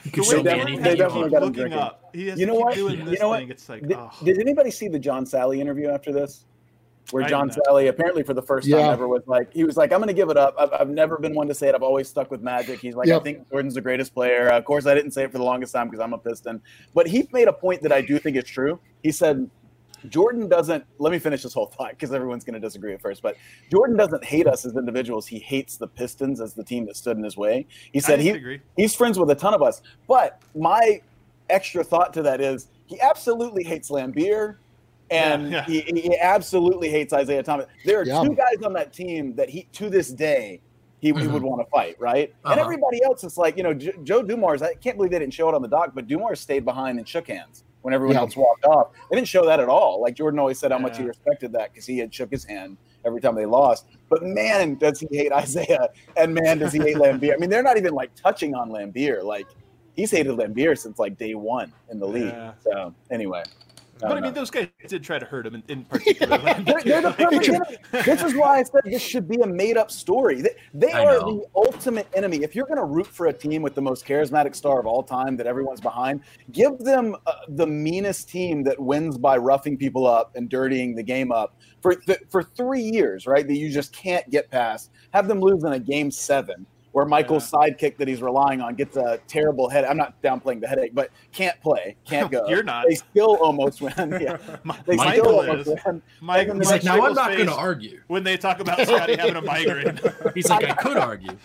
[0.05, 1.79] You The can way show me They Jordan anything definitely- you definitely got him drinking.
[1.79, 2.11] up.
[2.13, 2.75] He has You know what?
[2.75, 3.41] doing You this know what?
[3.41, 3.51] thing.
[3.51, 4.11] It's like, Did, oh.
[4.25, 6.45] did anybody see the John Salley interview after this?
[7.13, 7.59] Where I John did.
[7.59, 8.93] Salley apparently for the first time Yeah.
[8.93, 10.55] ever was like, he was like, I'm going to give it up.
[10.59, 11.75] I've, I've never been one to say it.
[11.75, 12.81] I've always stuck with Magic.
[12.81, 14.51] He's like, I think Jordan's the greatest player.
[14.53, 16.61] Uh, of course, I didn't say it for the longest time because I'm a Piston.
[16.95, 18.79] But he made a point that I do think is true.
[19.03, 19.49] He said,
[20.09, 23.23] Jordan doesn't, let me finish this whole thought because everyone's going to disagree at first.
[23.23, 23.37] But
[23.71, 25.27] Jordan doesn't hate us as individuals.
[25.27, 27.67] He hates the Pistons as the team that stood in his way.
[27.93, 29.83] He said he, he's friends with a ton of us.
[30.07, 31.01] But my
[31.49, 34.57] extra thought to that is he absolutely hates Laimbeer
[35.11, 37.67] and Yeah, He, he absolutely hates Isiah Thomas.
[37.85, 38.23] There are Yeah.
[38.23, 40.61] two guys on that team that he to this day
[41.01, 41.33] he, he Mm-hmm.
[41.35, 42.35] would want to fight, right?
[42.45, 42.61] And Uh-huh.
[42.61, 44.63] everybody else is like, you know, J- Joe Dumars.
[44.63, 47.07] I can't believe they didn't show it on the doc, but Dumars stayed behind and
[47.07, 48.23] shook hands when everyone Yeah.
[48.23, 48.89] else walked off.
[49.11, 50.01] They didn't show that at all.
[50.01, 52.79] Like Jordan always said how much he respected that because he had shook his hand
[53.05, 53.87] every time they lost.
[54.09, 57.35] But man, does he hate Isiah, and man, does he hate Laimbeer.
[57.35, 59.23] I mean, they're not even like touching on Laimbeer.
[59.23, 59.47] Like
[59.95, 62.33] he's hated Laimbeer since like day one in the league.
[62.33, 62.53] Yeah.
[62.65, 63.43] So anyway.
[64.01, 64.31] But I mean, know.
[64.33, 66.39] those guys did try to hurt him in, in particular.
[66.39, 67.77] They're, they're the perfect enemy.
[68.05, 70.43] This is why I said this should be a made-up story.
[70.43, 71.39] They, they are know.
[71.39, 72.43] the ultimate enemy.
[72.43, 75.03] If you're going to root for a team with the most charismatic star of all
[75.03, 76.21] time that everyone's behind,
[76.53, 81.03] give them uh, the meanest team that wins by roughing people up and dirtying the
[81.03, 83.47] game up for th- for three years, right?
[83.47, 84.91] That you just can't get past.
[85.13, 86.67] Have them lose in a game seven.
[86.97, 89.85] Where Michael's sidekick that he's relying on gets a terrible head.
[89.85, 92.49] I'm not downplaying the headache, but can't play, can't go.
[92.49, 92.87] You're not.
[92.89, 93.93] They still almost win.
[94.19, 95.79] Yeah, Mi- they Michael still almost is.
[95.85, 96.03] win.
[96.23, 98.01] Mike, He's He's like, now I'm not going to argue.
[98.07, 100.01] when they talk about Scottie having a migraine.
[100.35, 101.37] He's like, I could argue.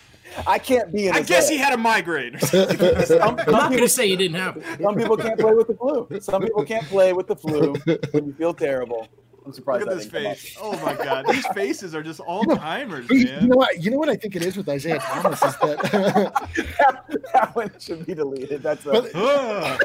[0.46, 1.14] I can't be in.
[1.14, 1.52] I guess head.
[1.52, 2.38] he had a migraine.
[2.38, 4.64] Some, I'm not going to say he didn't have it.
[4.80, 6.08] some people can't play with the flu.
[6.22, 7.74] Some people can't play with the flu
[8.12, 9.06] when you feel terrible.
[9.44, 10.56] I'm surprised Look at this face.
[10.60, 13.48] Oh my god, these faces are just all timers, You, you man.
[13.48, 13.82] know what?
[13.82, 17.72] You know what I think it is with Isiah Thomas is that, that, that one
[17.78, 18.62] should be deleted.
[18.62, 19.78] That's a,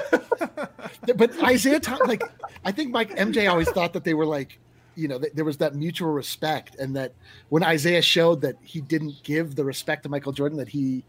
[1.05, 2.23] but, but Isiah Thomas, like
[2.65, 4.59] I think Mike MJ always thought that they were like,
[4.95, 7.13] you know, that there was that mutual respect, and that
[7.49, 11.03] when Isiah showed that he didn't give the respect to Michael Jordan that he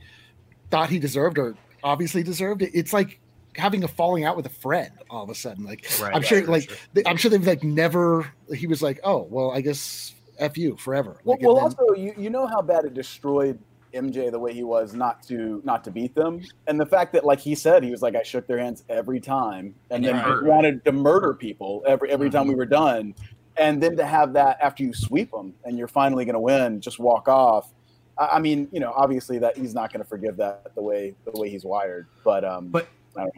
[0.70, 3.20] thought he deserved or obviously deserved, it, it's like
[3.58, 5.64] having a falling out with a friend all of a sudden.
[5.64, 6.76] Like Right, I'm sure, right, like sure.
[6.94, 8.32] they, I'm sure they've like never.
[8.54, 11.20] He was like, oh well, I guess f you forever.
[11.24, 13.58] well, Like, and well then- also you, you know how bad it destroyed
[13.94, 17.24] MJ the way he was not to not to beat them, and the fact that
[17.24, 20.30] like he said he was like I shook their hands every time, and And then
[20.30, 22.58] it wanted to murder people every every time we Mm-hmm.
[22.58, 23.14] were done,
[23.56, 26.80] and then to have that after you sweep them and you're finally going to win,
[26.82, 27.72] just walk off.
[28.18, 31.14] I I mean, you know, obviously that he's not going to forgive that the way
[31.24, 32.88] the way he's wired, but um, But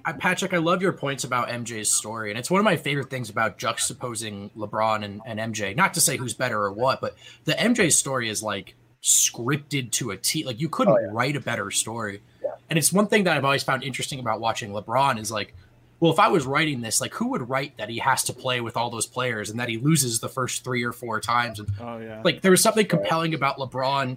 [0.04, 3.10] I Patrick, I love your points about MJ's story, and it's one of my favorite
[3.10, 5.74] things about juxtaposing LeBron and, and MJ.
[5.76, 10.10] Not to say who's better or what, but the MJ story is like scripted to
[10.10, 10.44] a T.
[10.44, 11.08] Like you couldn't Oh, yeah.
[11.10, 12.22] write a better story.
[12.42, 12.50] Yeah.
[12.68, 15.54] And it's one thing that I've always found interesting about watching LeBron is like,
[16.00, 18.60] well, if I was writing this, like who would write that he has to play
[18.60, 21.58] with all those players and that he loses the first three or four times?
[21.58, 22.22] And Oh yeah.
[22.24, 24.16] like there was something compelling about LeBron.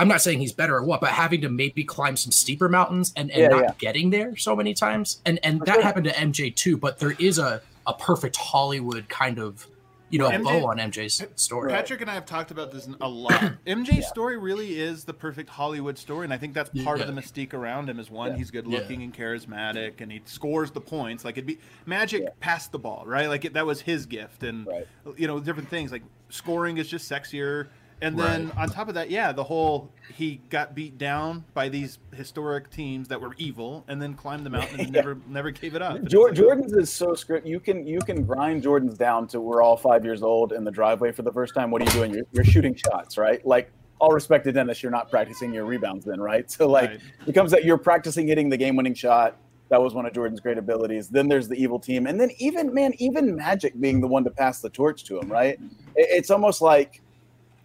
[0.00, 3.12] I'm not saying he's better or what, but having to maybe climb some steeper mountains
[3.16, 3.72] and, and Yeah, not yeah.
[3.78, 5.20] getting there so many times.
[5.26, 5.82] And and For that sure.
[5.82, 9.68] happened to MJ too, but there is a, a perfect Hollywood kind of
[10.08, 11.70] you know MJ bow on MJ's story.
[11.70, 13.32] Patrick and I have talked about this a lot.
[13.66, 14.00] MJ's Yeah.
[14.08, 17.52] story really is the perfect Hollywood story, and I think that's part of the mystique
[17.54, 18.00] around him.
[18.00, 18.36] Is one, Yeah.
[18.38, 21.24] he's good looking and charismatic, and he scores the points.
[21.24, 22.28] Like it'd be Magic Yeah.
[22.40, 23.28] passed the ball, right?
[23.28, 24.86] Like it, that was his gift, and Right.
[25.16, 25.92] you know different things.
[25.92, 27.68] Like scoring is just sexier.
[28.02, 28.58] And then Right.
[28.58, 33.08] on top of that, yeah, the whole he got beat down by these historic teams
[33.08, 36.02] that were evil, and then climbed the mountain and never never gave it up.
[36.04, 37.46] Jor- Jordan's is so script.
[37.46, 40.70] You can you can grind Jordan's down to we're all five years old in the
[40.70, 41.70] driveway for the first time.
[41.70, 42.14] What are you doing?
[42.14, 43.44] You're, you're shooting shots, right?
[43.46, 46.50] Like all respect to Dennis, you're not practicing your rebounds then, right?
[46.50, 47.00] So like Right.
[47.26, 49.36] it comes that you're practicing hitting the game winning shot.
[49.68, 51.08] That was one of Jordan's great abilities.
[51.10, 54.30] Then there's the evil team, and then even man, even Magic being the one to
[54.30, 55.60] pass the torch to him, right?
[55.94, 57.02] It, it's almost like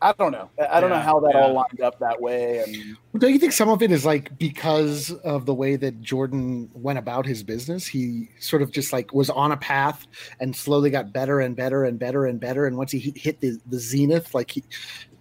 [0.06, 0.52] I don't know.
[0.72, 1.41] I don't know how that yeah.
[1.41, 5.12] all lined up that way, and Don't you think some of it is like because
[5.24, 7.88] of the way that Jordan went about his business?
[7.88, 10.06] He sort of just like was on a path
[10.39, 12.68] and slowly got better and better and better and better.
[12.68, 14.63] And once he hit the, the zenith, like he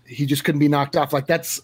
[0.07, 1.14] he just couldn't be knocked off.
[1.14, 1.62] Like that's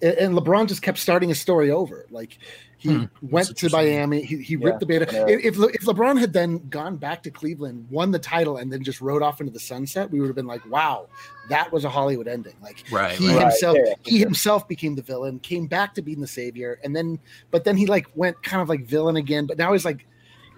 [0.00, 2.06] and LeBron just kept starting his story over.
[2.10, 2.38] Like
[2.78, 3.68] he Hmm, went to.
[3.70, 5.08] Miami, he, he Yeah, ripped the beta.
[5.10, 5.26] yeah.
[5.28, 9.00] If if LeBron had then gone back to Cleveland, won the title, and then just
[9.00, 11.08] rode off into the sunset, we would have been like, wow,
[11.48, 12.54] that was a Hollywood ending.
[12.62, 13.40] Like Right, he right.
[13.40, 17.18] himself yeah, he himself became the villain came back to being the savior and then
[17.50, 20.06] but then he like went kind of like villain again but now he's like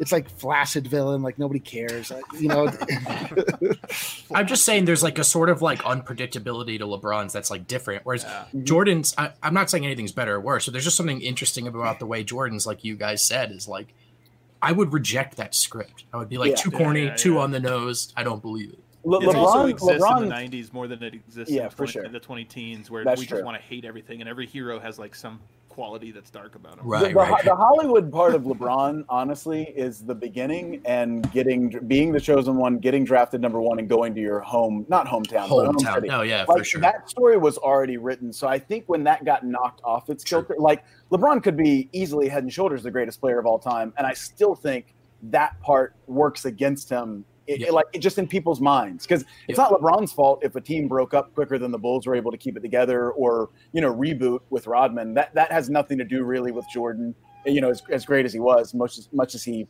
[0.00, 2.66] it's like flaccid villain like nobody cares Uh, you know
[4.34, 8.04] I'm just saying there's like a sort of like unpredictability to LeBron's that's like different.
[8.04, 8.44] Whereas Yeah.
[8.62, 10.64] Jordan's, I, I'm not saying anything's better or worse.
[10.64, 13.94] So there's just something interesting about the way Jordan's, like you guys said, is like,
[14.60, 16.04] I would reject that script.
[16.12, 16.56] I would be like Yeah.
[16.56, 17.40] too corny, yeah, too yeah.
[17.40, 18.12] on the nose.
[18.16, 18.78] I don't believe it.
[19.04, 21.70] Le- It also LeBron, exists in the '90s more than it exists Yeah, in, the
[21.70, 22.04] for 20, sure.
[22.04, 23.36] in the 2010s, where That's we true.
[23.38, 25.38] just want to hate everything, and every hero has like some
[25.78, 26.88] quality that's dark about him.
[26.88, 27.44] Right, the, right.
[27.44, 32.78] the Hollywood part of LeBron, honestly, is the beginning and getting being the chosen one,
[32.78, 35.94] getting drafted number one, and going to your home, not hometown, but home Hometown.
[35.94, 36.10] city.
[36.10, 36.80] Oh yeah, for sure.
[36.80, 40.56] that story was already written, so I think when that got knocked off its kilter,
[40.58, 40.82] like
[41.12, 44.14] LeBron could be easily head and shoulders the greatest player of all time, and I
[44.14, 44.96] still think
[45.30, 47.24] that part works against him.
[47.48, 47.70] It, Yeah.
[47.70, 49.68] like it just in people's minds because it's Yeah.
[49.68, 52.36] not LeBron's fault if a team broke up quicker than the Bulls were able to
[52.36, 55.14] keep it together or you know reboot with Rodman.
[55.14, 57.14] That that has nothing to do really with Jordan.
[57.46, 59.66] You know, as, as great as he was, much as much as he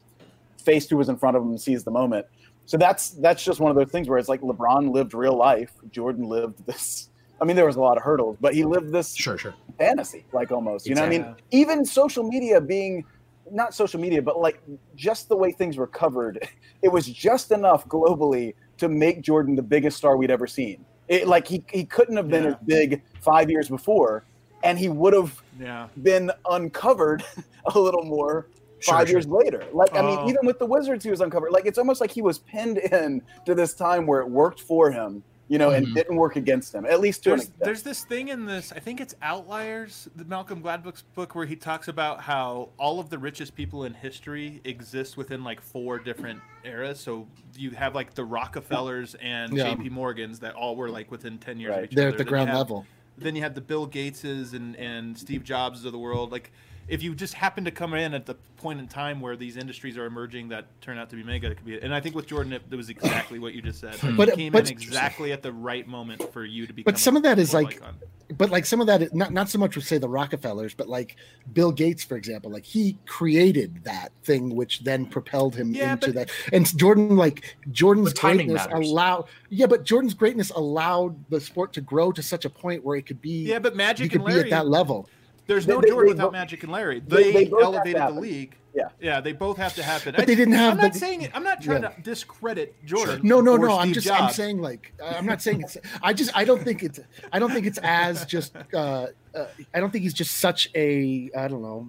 [0.64, 2.26] faced who was in front of him and seized the moment.
[2.66, 5.72] So that's that's just one of those things where it's like LeBron lived real life,
[5.90, 7.08] Jordan lived this.
[7.40, 9.54] I mean, there was a lot of hurdles, but he lived this Sure, sure.
[9.78, 10.88] fantasy, like almost.
[10.88, 13.04] You know, what I mean, even social media being
[13.52, 14.60] not social media, but like
[14.96, 16.48] just the way things were covered,
[16.82, 20.84] it was just enough globally to make Jordan the biggest star we'd ever seen.
[21.08, 22.50] It, like he he couldn't have been Yeah.
[22.50, 24.24] as big five years before,
[24.62, 25.88] and he would have Yeah.
[26.02, 27.24] been uncovered
[27.74, 28.46] a little more
[28.80, 29.16] Sure, five sure.
[29.16, 29.64] years later.
[29.72, 30.28] Like I mean, Oh.
[30.28, 31.50] even with the Wizards, he was uncovered.
[31.50, 34.90] Like it's almost like he was pinned in to this time where it worked for
[34.92, 35.94] him, you know, and Mhm.
[35.94, 37.60] didn't work against them At least to There's, extent.
[37.64, 41.56] there's this thing in this, I think it's Outliers, the Malcolm Gladwell's book, where he
[41.56, 46.40] talks about how all of the richest people in history exist within like four different
[46.64, 47.00] eras.
[47.00, 47.26] So
[47.56, 49.74] you have like the Rockefellers and Yeah.
[49.74, 49.88] J.P.
[49.88, 51.78] Morgans that all were like within ten years Right.
[51.84, 52.14] of each They're other.
[52.14, 52.86] at the Then ground have- level.
[53.16, 56.30] Then you have the Bill Gateses and and Steve Jobs of the world.
[56.30, 56.52] Like
[56.88, 59.96] if you just happen to come in at the point in time where these industries
[59.96, 61.80] are emerging that turn out to be mega, it could be.
[61.80, 63.94] And I think with Jordan, it, it was exactly what you just said.
[63.96, 64.06] Hmm.
[64.08, 66.82] Like, But- he came but- in exactly at the right moment for you to be.
[66.82, 67.94] But some of that is like, icon.
[68.36, 71.16] but like some of that, not not so much with say the Rockefellers, but like
[71.52, 76.06] Bill Gates, for example, like he created that thing, which then propelled him Yeah, into
[76.08, 76.30] but- that.
[76.52, 82.12] And Jordan, like Jordan's greatness allowed, yeah, but Jordan's greatness allowed the sport to grow
[82.12, 84.32] to such a point where it could be, Yeah, but you Magic could and be
[84.34, 84.44] Larry.
[84.44, 85.08] at that level.
[85.48, 87.00] There's no they- Jordan they without both- Magic and Larry.
[87.00, 88.54] they- They, they both have to elevated the league.
[88.74, 88.88] Yeah.
[89.00, 90.14] yeah, they both have to happen.
[90.16, 91.22] But they didn't have- I'm not but- saying.
[91.22, 91.30] It.
[91.34, 91.88] I'm not trying Yeah.
[91.88, 93.20] to discredit Jordan.
[93.24, 93.76] No, no, or no.
[93.78, 95.76] I'm Steve just I'm saying like I'm not saying it's.
[96.02, 97.00] I just I don't think it's
[97.32, 98.54] I don't think it's as just.
[98.72, 101.88] uh, uh I don't think he's just such a I don't know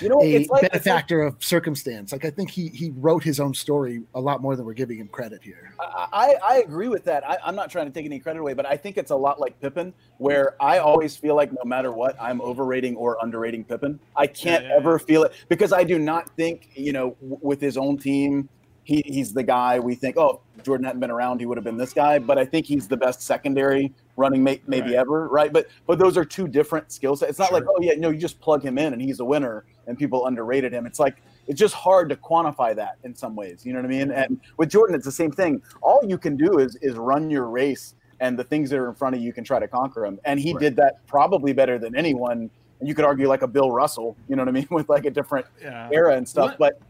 [0.00, 2.12] you know, a it's like, it's like benefactor of circumstance.
[2.12, 4.98] Like I think he he wrote his own story a lot more than we're giving
[4.98, 5.72] him credit here.
[5.80, 7.28] I, I I agree with that.
[7.28, 9.40] I, I'm not trying to take any credit away, but I think it's a lot
[9.40, 13.98] like Pippen, where I always feel like no matter what, I'm overrating or underrating Pippen.
[14.14, 17.38] I can't Yeah, yeah, ever feel it because I do not think, you know, w-
[17.42, 18.48] with his own team,
[18.84, 21.76] he, he's the guy we think, oh, Jordan hadn't been around, he would have been
[21.76, 22.18] this guy.
[22.18, 24.98] But I think he's the best secondary running mate maybe Right.
[25.00, 25.52] ever, right?
[25.52, 27.30] But but those are two different skill sets.
[27.30, 27.58] It's not Sure.
[27.60, 30.26] like, oh yeah, no, you just plug him in and he's a winner and people
[30.26, 30.86] underrated him.
[30.86, 33.64] It's like it's just hard to quantify that in some ways.
[33.64, 34.10] You know what I mean?
[34.10, 35.62] And with Jordan, it's the same thing.
[35.82, 38.94] All you can do is is run your race, and the things that are in
[38.94, 40.18] front of you can try to conquer them.
[40.24, 40.60] And he Right.
[40.60, 42.50] did that probably better than anyone.
[42.80, 44.16] And you could argue like a Bill Russell.
[44.28, 44.66] You know what I mean?
[44.70, 45.88] With like a different Yeah.
[45.92, 46.58] era and stuff.
[46.58, 46.80] What- But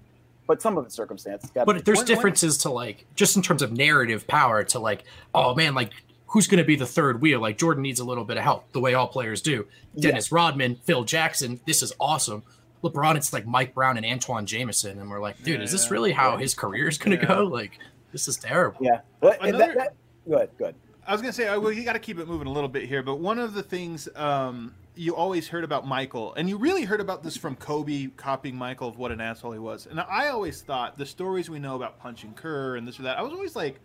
[0.49, 1.51] but some of it's circumstance.
[1.53, 5.03] But be- there's differences to like just in terms of narrative power to like,
[5.35, 5.91] oh man, like
[6.37, 7.41] who's going to be the third wheel?
[7.41, 9.67] Like Jordan needs a little bit of help, the way all players do.
[9.95, 10.11] Yeah.
[10.11, 12.43] Dennis Rodman, Phil Jackson, this is awesome.
[12.85, 15.91] LeBron, it's like Mike Brown and Antawn Jamison, and we're like, dude, Yeah, is this
[15.91, 17.37] really how his career is going to Yeah.
[17.37, 17.45] go?
[17.45, 17.79] Like,
[18.13, 18.77] this is terrible.
[18.83, 19.01] yeah.
[19.21, 19.95] But and Another- that, that,
[20.29, 20.51] go ahead.
[20.59, 20.75] Go ahead.
[21.07, 22.85] I was gonna say, uh, well, you got to keep it moving a little bit
[22.87, 23.03] here.
[23.03, 27.01] But one of the things um, you always heard about Michael, and you really heard
[27.01, 29.87] about this from Kobe copying Michael of what an asshole he was.
[29.87, 33.19] And I always thought the stories we know about punching Kerr and this or that,
[33.19, 33.81] I was always like,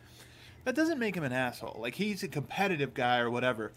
[0.66, 1.78] that doesn't make him an asshole.
[1.80, 3.72] Like he's a competitive guy or whatever.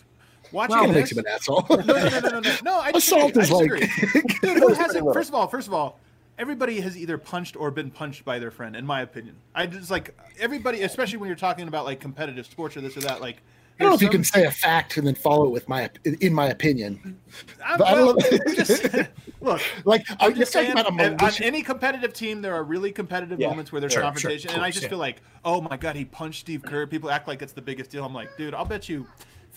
[0.52, 1.64] Watching Well, makes him an asshole.
[1.70, 2.80] no, no, no, no, no, no.
[2.80, 2.90] I.
[2.94, 3.70] Assault is like.
[3.70, 5.12] Dude, who hasn't?
[5.14, 5.98] First of all, first of all,
[6.38, 9.36] everybody has either punched or been punched by their friend, in my opinion.
[9.54, 13.00] I just like everybody, especially when you're talking about like competitive sports or this or
[13.00, 13.20] that.
[13.20, 13.38] Like,
[13.78, 16.32] don't know if you can say a fact and then follow it with my in
[16.32, 17.18] my opinion.
[17.64, 18.94] I'm, But I well, don't know- I'm just,
[19.40, 22.40] look, Like I'm I'm just just saying, talking about a on- on any competitive team,
[22.42, 24.84] there are really competitive Yeah, moments where there's sure, sure, confrontation, of and I just
[24.84, 24.88] yeah.
[24.90, 26.86] feel like, oh my god, he punched Steve Kerr.
[26.86, 28.04] People act like it's the biggest deal.
[28.04, 29.06] I'm like, dude, I'll bet you.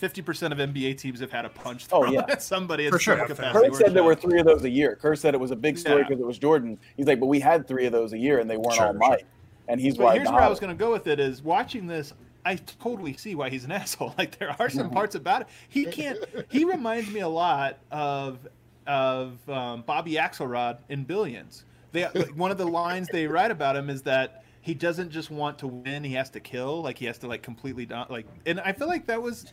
[0.00, 2.24] 50% of NBA teams have had a punch Oh, yeah.
[2.28, 3.18] at somebody in For sure.
[3.18, 3.68] some capacity.
[3.68, 4.94] Kerr said there were three of those a year.
[4.94, 6.06] Kerr said it was a big story Yeah.
[6.08, 6.78] because it was Jordan.
[6.96, 8.92] He's like, but we had three of those a year and they weren't Sure, all
[8.92, 8.98] sure.
[9.00, 9.26] Mike.
[9.66, 11.88] And he's But why here's where I was going to go with it is watching
[11.88, 12.12] this.
[12.44, 14.14] I totally see why he's an asshole.
[14.18, 15.48] Like there are some parts about it.
[15.68, 16.18] He can't.
[16.50, 18.46] He reminds me a lot of
[18.86, 21.64] of um, Bobby Axelrod in Billions.
[21.92, 25.58] They one of the lines they write about him is that he doesn't just want
[25.58, 26.82] to win; he has to kill.
[26.82, 28.26] Like he has to like completely do- like.
[28.46, 29.46] And I feel like that was.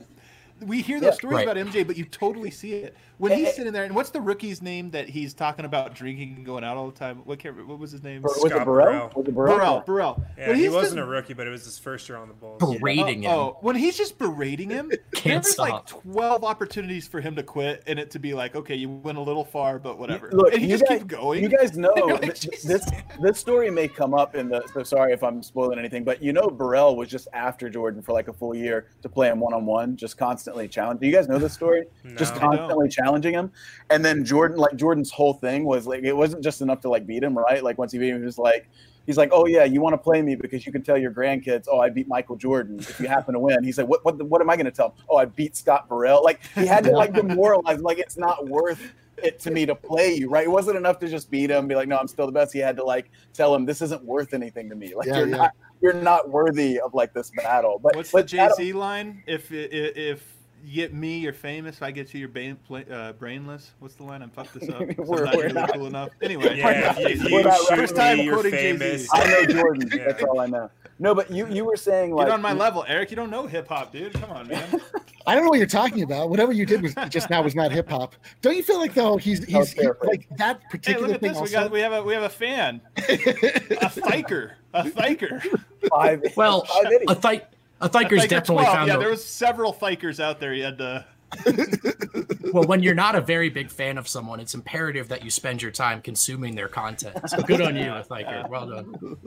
[0.62, 1.48] We hear those Yeah, stories right.
[1.50, 3.84] about MJ, but you totally see it when he's sitting there.
[3.84, 6.98] And what's the rookie's name that he's talking about drinking and going out all the
[6.98, 7.18] time?
[7.26, 8.22] What what was his name?
[8.22, 8.86] Was it Scott Burrell?
[8.86, 9.12] Burrell.
[9.16, 9.58] Was it Burrell?
[9.58, 9.84] Burrell.
[9.86, 10.24] Burrell.
[10.38, 12.34] Yeah, When he wasn't just- a rookie, but it was his first year on the
[12.34, 12.60] Bulls.
[12.60, 13.40] Berating oh, him.
[13.40, 17.84] oh, when he's just berating him, Can't there's like 12 opportunities for him to quit
[17.88, 20.30] and it to be like, okay, you went a little far, but whatever.
[20.32, 21.44] Look, and he you just guys, keeps going.
[21.44, 22.86] You guys know like, this
[23.22, 24.64] this story may come up in the.
[24.74, 28.14] So sorry if I'm spoiling anything, but you know Burrell was just after Jordan for
[28.14, 31.00] like a full year to play him one on one, just constantly challenge.
[31.00, 31.86] Do you guys know this story?
[32.18, 32.42] Just No.
[32.42, 32.58] I don't.
[32.58, 33.52] constantly challenging him,
[33.90, 37.06] and then Jordan, like Jordan's whole thing was like it wasn't just enough to like
[37.06, 37.64] beat him, right?
[37.64, 38.70] Like once he beat him, he was like.
[39.08, 41.68] He's like, oh yeah, you want to play me because you can tell your grandkids,
[41.72, 42.80] oh, I beat Michael Jordan.
[42.80, 44.88] If you happen to win, he's like, what, what, what am I going to tell?
[44.88, 45.06] 'em?
[45.08, 46.24] Oh, I beat Scott Burrell.
[46.24, 47.82] Like he had to like demoralize.
[47.82, 48.82] Like it's not worth
[49.22, 50.46] it to me to play you, right?
[50.46, 52.52] It wasn't enough to just beat him, be like, no, I'm still the best.
[52.52, 54.96] He had to like tell him this isn't worth anything to me.
[54.96, 55.38] Like Yeah, you're yeah.
[55.38, 55.52] not
[55.82, 57.80] you're not worthy of like this battle.
[57.84, 59.22] But What's the but Jay Z line?
[59.28, 60.35] If if if
[60.66, 61.78] you get me, you're famous.
[61.78, 63.72] If I get you, you're brain, pla- uh, brainless.
[63.80, 64.22] What's the line?
[64.22, 64.80] I'm fucked this up.
[64.98, 66.10] We're- not we're really not- cool enough.
[66.22, 69.02] Anyway, Yeah, if you, if you We're not- shoot First time me, you're quoting famous.
[69.04, 69.10] Jay-Z.
[69.14, 69.90] I know Jordan.
[69.94, 70.04] Yeah.
[70.06, 70.70] That's all I know.
[70.98, 73.10] No, but you you were saying like Get on my level, Eric.
[73.10, 74.14] You don't know hip hop, dude.
[74.14, 74.80] Come on, man.
[75.28, 76.30] I don't know what you're talking about.
[76.30, 78.16] Whatever you did was just now was not hip hop.
[78.42, 80.08] Don't you feel like though he's he's he, paraphrase.
[80.10, 81.38] like that hey, particular look at thing this.
[81.42, 81.64] We also?
[81.64, 85.44] got we have a we have a fan, a thiker, a thiker.
[85.90, 86.24] five.
[86.38, 87.12] Well, five innings.
[87.12, 87.50] a Thike,
[87.82, 88.76] a A Thiker's thiker definitely 12.
[88.76, 90.54] found Yeah, the- there was several thikers out there.
[90.54, 91.06] You had to.
[92.54, 95.62] well, when you're not a very big fan of someone, it's imperative that you spend
[95.62, 97.18] your time consuming their content.
[97.30, 98.46] So good on you, Thiker.
[98.50, 99.18] Well done.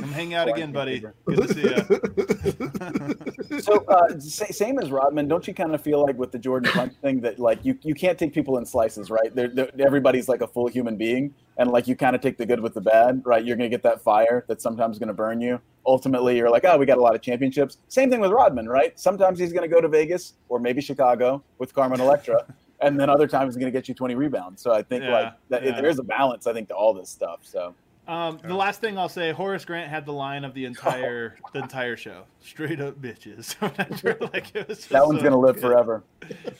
[0.00, 1.02] Come hang out again, buddy.
[1.24, 3.60] Good to see you.
[3.60, 6.94] so uh, same as Rodman, don't you kind of feel like with the Jordan Punch
[7.02, 9.34] thing that like you you can't take people in slices, right?
[9.34, 12.46] They're, they're, everybody's like a full human being, and like you kind of take the
[12.46, 13.44] good with the bad, right?
[13.44, 15.60] You're gonna get that fire that's sometimes gonna burn you.
[15.86, 17.78] Ultimately, you're like, oh, we got a lot of championships.
[17.88, 18.98] Same thing with Rodman, right?
[18.98, 22.46] Sometimes he's gonna go to Vegas or maybe Chicago with Carmen Electra.
[22.80, 24.60] And then other times he's going to get you 20 rebounds.
[24.60, 25.80] So I think Yeah, like that, yeah.
[25.80, 27.40] there is a balance, I think, to all this stuff.
[27.42, 27.74] So
[28.08, 31.60] Um, the last thing I'll say, Horace Grant had the line of the entire the
[31.60, 33.56] entire show, straight up bitches.
[34.32, 35.62] like, it was that one's so going to live good.
[35.62, 36.04] forever.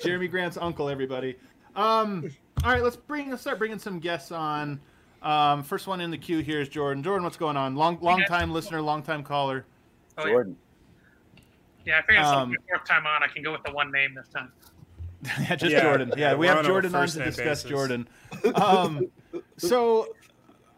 [0.03, 1.37] Jeremy Grant's uncle, everybody.
[1.77, 2.31] Um,
[2.65, 4.81] all right, let's bring let's start bringing some guests on.
[5.23, 7.03] Um, first one in the queue here is Jordan.
[7.03, 7.77] Jordan, what's going on?
[7.77, 9.65] Long long time listener, long time caller.
[10.19, 10.33] Oh, yeah.
[10.33, 10.57] Jordan.
[11.85, 13.23] Yeah, I figured it's Um, the fourth time on.
[13.23, 14.51] I can go with the one name this time.
[15.41, 16.13] yeah, just Yeah, Jordan.
[16.17, 17.71] Yeah, yeah, we have on Jordan on to discuss basis.
[17.71, 18.09] Jordan.
[18.55, 19.07] Um,
[19.57, 20.09] so,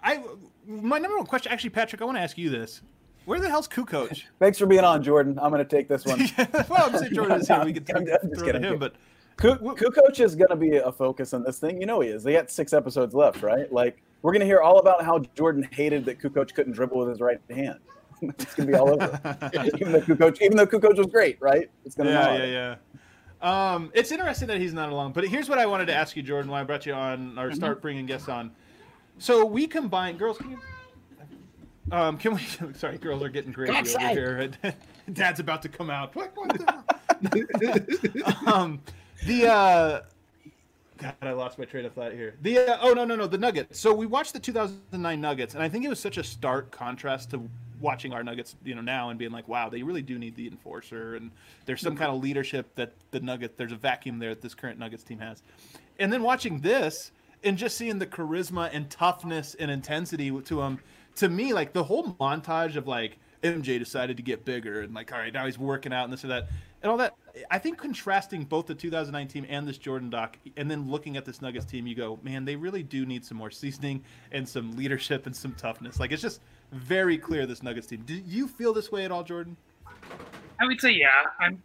[0.02, 0.22] I
[0.68, 2.82] my number one question, actually, Patrick, I want to ask you this:
[3.24, 4.22] Where the hell's Kukoc?
[4.38, 5.38] Thanks for being on, Jordan.
[5.40, 6.20] I'm going to take this one.
[6.68, 7.64] well, I'm saying Jordan is here.
[7.64, 8.94] We could I'm- throw I'm just to him, but
[9.38, 11.80] Kukoc is going to be a focus on this thing.
[11.80, 12.22] You know he is.
[12.22, 13.72] They got six episodes left, right?
[13.72, 17.08] Like we're going to hear all about how Jordan hated that Kukoc couldn't dribble with
[17.08, 17.78] his right hand.
[18.20, 19.20] it's going to be all over.
[19.78, 21.70] even though Kukoc, even though Kukoc was great, right?
[21.84, 22.74] It's going to yeah, yeah, yeah.
[23.40, 25.12] Um, it's interesting that he's not alone.
[25.12, 27.52] But here's what I wanted to ask you, Jordan, why I brought you on or
[27.52, 28.50] start bringing guests on.
[29.18, 30.38] So we combine, girls.
[30.38, 30.58] Can you?
[31.90, 32.40] Um, can we?
[32.74, 34.50] Sorry, girls are getting crazy over here.
[35.12, 36.14] Dad's about to come out.
[36.14, 36.32] What?
[36.34, 38.80] what the- um,
[39.26, 40.00] the uh,
[40.98, 42.34] God, I lost my train of thought here.
[42.42, 43.80] The uh, oh no no no the Nuggets.
[43.80, 47.30] So we watched the 2009 Nuggets, and I think it was such a stark contrast
[47.30, 47.48] to
[47.80, 50.48] watching our Nuggets, you know, now and being like, wow, they really do need the
[50.48, 51.30] enforcer, and
[51.64, 54.78] there's some kind of leadership that the Nugget, there's a vacuum there that this current
[54.78, 55.42] Nuggets team has,
[56.00, 57.12] and then watching this
[57.44, 60.80] and just seeing the charisma and toughness and intensity to him,
[61.16, 65.12] to me, like the whole montage of like MJ decided to get bigger and like,
[65.12, 66.48] all right, now he's working out and this or that
[66.82, 67.14] and all that.
[67.50, 71.24] I think contrasting both the 2009 team and this Jordan doc, and then looking at
[71.24, 74.76] this Nuggets team, you go, man, they really do need some more seasoning and some
[74.76, 76.00] leadership and some toughness.
[76.00, 76.40] Like it's just
[76.72, 78.02] very clear this Nuggets team.
[78.06, 79.56] Do you feel this way at all, Jordan?
[80.60, 81.08] I would say yeah.
[81.40, 81.62] I'm.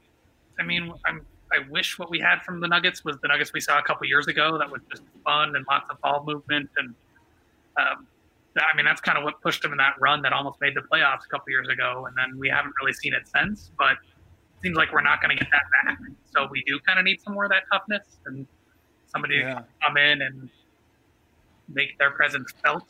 [0.59, 1.25] I mean, I'm.
[1.53, 4.07] I wish what we had from the Nuggets was the Nuggets we saw a couple
[4.07, 4.57] years ago.
[4.57, 6.95] That was just fun and lots of ball movement, and
[7.77, 8.07] um,
[8.57, 10.81] I mean that's kind of what pushed them in that run that almost made the
[10.81, 12.05] playoffs a couple years ago.
[12.07, 13.71] And then we haven't really seen it since.
[13.77, 13.97] But it
[14.63, 15.97] seems like we're not going to get that back.
[16.35, 18.45] So we do kind of need some more of that toughness and
[19.07, 19.55] somebody Yeah.
[19.55, 20.49] to come in and
[21.69, 22.83] make their presence felt.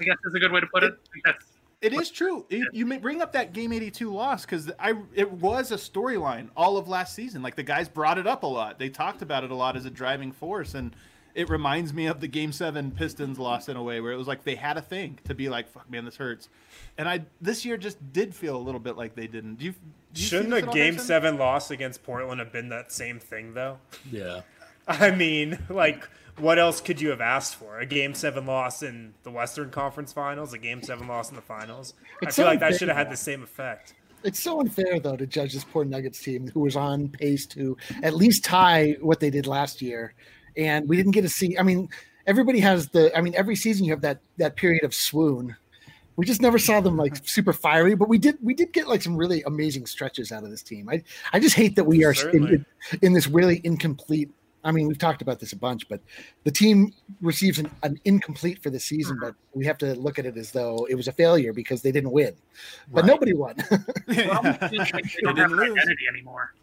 [0.00, 0.92] I guess is a good way to put it.
[0.92, 1.44] I think that's
[1.80, 2.44] It is true.
[2.48, 6.48] You, you may bring up that game 82 loss because I it was a storyline
[6.56, 7.40] all of last season.
[7.40, 8.78] Like the guys brought it up a lot.
[8.78, 10.94] They talked about it a lot as a driving force, and
[11.36, 14.26] it reminds me of the Game Seven Pistons loss in a way where it was
[14.26, 16.48] like they had a thing to be like, "Fuck, man, this hurts."
[16.96, 19.56] And I this year just did feel a little bit like they didn't.
[19.56, 19.74] Do you?
[20.12, 21.06] Do you Shouldn't this a game Harrison?
[21.06, 23.78] seven loss against Portland have been that same thing though?
[24.10, 24.40] Yeah.
[24.88, 26.08] I mean, like,
[26.38, 27.78] what else could you have asked for?
[27.78, 31.42] A game seven loss in the Western Conference Finals, a game seven loss in the
[31.42, 31.94] finals.
[32.22, 33.94] I feel so like that should have had the same effect.
[34.24, 37.76] It's so unfair though to judge this poor Nuggets team who was on pace to
[38.02, 40.14] at least tie what they did last year,
[40.56, 41.56] and we didn't get to see.
[41.56, 41.88] I mean,
[42.26, 43.16] everybody has the.
[43.16, 45.56] I mean, every season you have that that period of swoon.
[46.16, 49.02] We just never saw them like super fiery, but we did we did get like
[49.02, 50.88] some really amazing stretches out of this team.
[50.88, 52.66] I I just hate that we are in,
[53.02, 54.30] in this really incomplete.
[54.64, 56.00] I mean, we've talked about this a bunch, but
[56.44, 59.26] the team receives an, an incomplete for the season, mm-hmm.
[59.26, 61.92] but we have to look at it as though it was a failure because they
[61.92, 62.34] didn't win.
[62.90, 63.06] But Right.
[63.08, 63.54] nobody won.
[64.08, 65.78] Well, it feels like they don't have didn't lose.
[65.78, 66.54] identity anymore.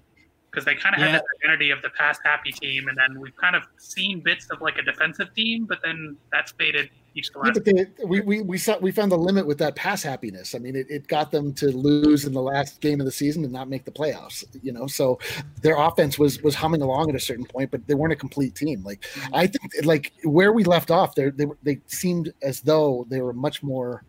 [0.56, 1.08] Because they kind of Yeah.
[1.08, 4.50] had this identity of the past happy team, and then we've kind of seen bits
[4.50, 8.22] of like a defensive team, but then that's faded each to Yeah, but they, we,
[8.22, 10.56] we we saw we found the limit with that pass happiness.
[10.56, 13.44] I mean, it, it got them to lose in the last game of the season
[13.44, 14.46] and not make the playoffs.
[14.64, 15.20] You know, so
[15.62, 18.56] their offense was was humming along at a certain point, but they weren't a complete
[18.56, 18.84] team.
[18.84, 19.36] Like mm-hmm.
[19.36, 23.34] I think, like where we left off, they they they seemed as though they were
[23.34, 24.04] much more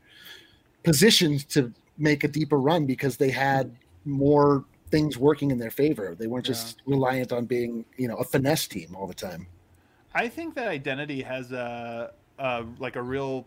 [0.84, 3.74] positioned to make a deeper run because they had
[4.04, 6.14] more things working in their favor.
[6.14, 9.46] They weren't just reliant on being you know a finesse team all the time.
[10.14, 13.46] I think that identity has a, a like a real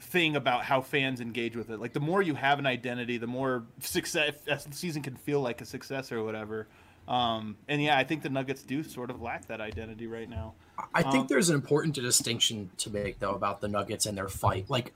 [0.00, 1.80] thing about how fans engage with it.
[1.80, 5.60] Like the more you have an identity, the more success a season can feel like
[5.60, 6.68] a success or whatever.
[7.08, 10.54] Um, and yeah, I think the Nuggets do sort of lack that identity right now.
[10.94, 14.28] I think Um, there's an important distinction to make though about the Nuggets and their
[14.28, 14.68] fight.
[14.68, 14.92] Like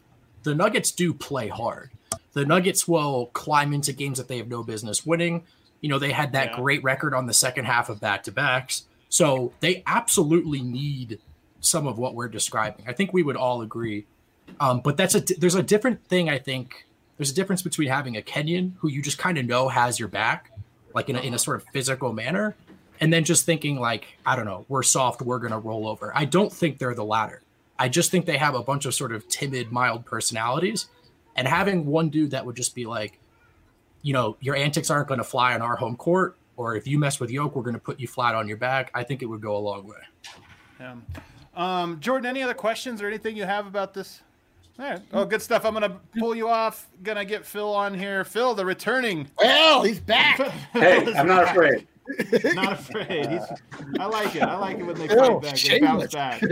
[0.49, 1.91] the Nuggets do play hard.
[2.33, 5.45] The Nuggets will climb into games that they have no business winning.
[5.81, 6.57] You know, they had that Yeah.
[6.57, 8.85] great record on the second half of back to backs.
[9.09, 11.19] So they absolutely need
[11.61, 12.85] some of what we're describing.
[12.89, 14.07] I think we would all agree.
[14.61, 16.31] Um, but that's a there's a different thing.
[16.31, 16.87] I think
[17.17, 20.09] there's a difference between having a Kenyon who you just kind of know has your
[20.09, 20.51] back,
[20.95, 22.55] like in a, in a sort of physical manner,
[23.01, 26.13] and then just thinking like I don't know, we're soft, we're gonna roll over.
[26.17, 27.43] I don't think they're the latter.
[27.79, 30.87] I just think they have a bunch of sort of timid, mild personalities,
[31.37, 33.21] and having one dude that would just be like,
[34.03, 36.99] you know, your antics aren't going to fly on our home court, or if you
[36.99, 38.91] mess with Yoke, we're going to put you flat on your back.
[38.95, 39.97] I think it would go a long way.
[40.81, 40.97] Yeah.
[41.55, 44.23] Um, Jordan, any other questions or anything you have about this?
[44.79, 45.01] All right.
[45.13, 45.65] Oh, good stuff.
[45.65, 46.87] I'm gonna pull you off.
[47.03, 48.25] Gonna get Phil on here.
[48.25, 49.29] Phil, the returning.
[49.37, 50.39] Well, he's back.
[50.73, 51.89] Hey, I'm not afraid.
[52.55, 53.27] not afraid.
[53.31, 53.43] He's,
[53.99, 54.43] I like it.
[54.43, 55.61] I like it when they Oh, fight back.
[55.61, 56.43] They bounce back.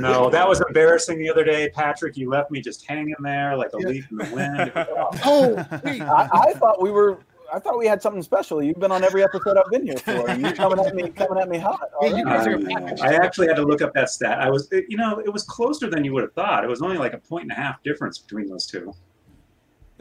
[0.00, 2.16] No, that was embarrassing the other day, Patrick.
[2.16, 4.60] You left me just hanging there like a leaf in the wind.
[4.60, 5.20] It was awful.
[5.32, 6.00] Oh, wait.
[6.02, 7.18] I, I thought we were.
[7.54, 8.62] I thought we had something special.
[8.62, 10.26] You've been on every episode I've been here for.
[10.30, 11.80] and You coming at me, coming at me hot.
[12.00, 12.94] Yeah, you guys are a Um.
[13.02, 14.40] I actually had to look up that stat.
[14.40, 16.64] I was, you know, it was closer than you would have thought.
[16.64, 18.94] It was only like a point and a half difference between those two.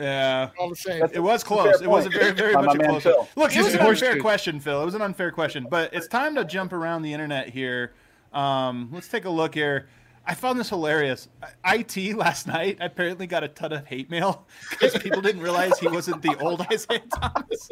[0.01, 0.49] Yeah.
[0.59, 1.03] all the same.
[1.13, 1.81] It was close.
[1.81, 3.03] It was a very, very much a close.
[3.03, 3.27] Phil.
[3.35, 4.21] Look, it was an a unfair horseshoe.
[4.21, 4.81] question, Phil.
[4.81, 7.93] It was an unfair question, but it's time to jump around the internet here.
[8.33, 9.87] Um, let's take a look here.
[10.25, 11.27] I found this hilarious.
[11.65, 15.87] IT last night apparently got a ton of hate mail because people didn't realize he
[15.87, 17.69] wasn't the old Isiah Thomas.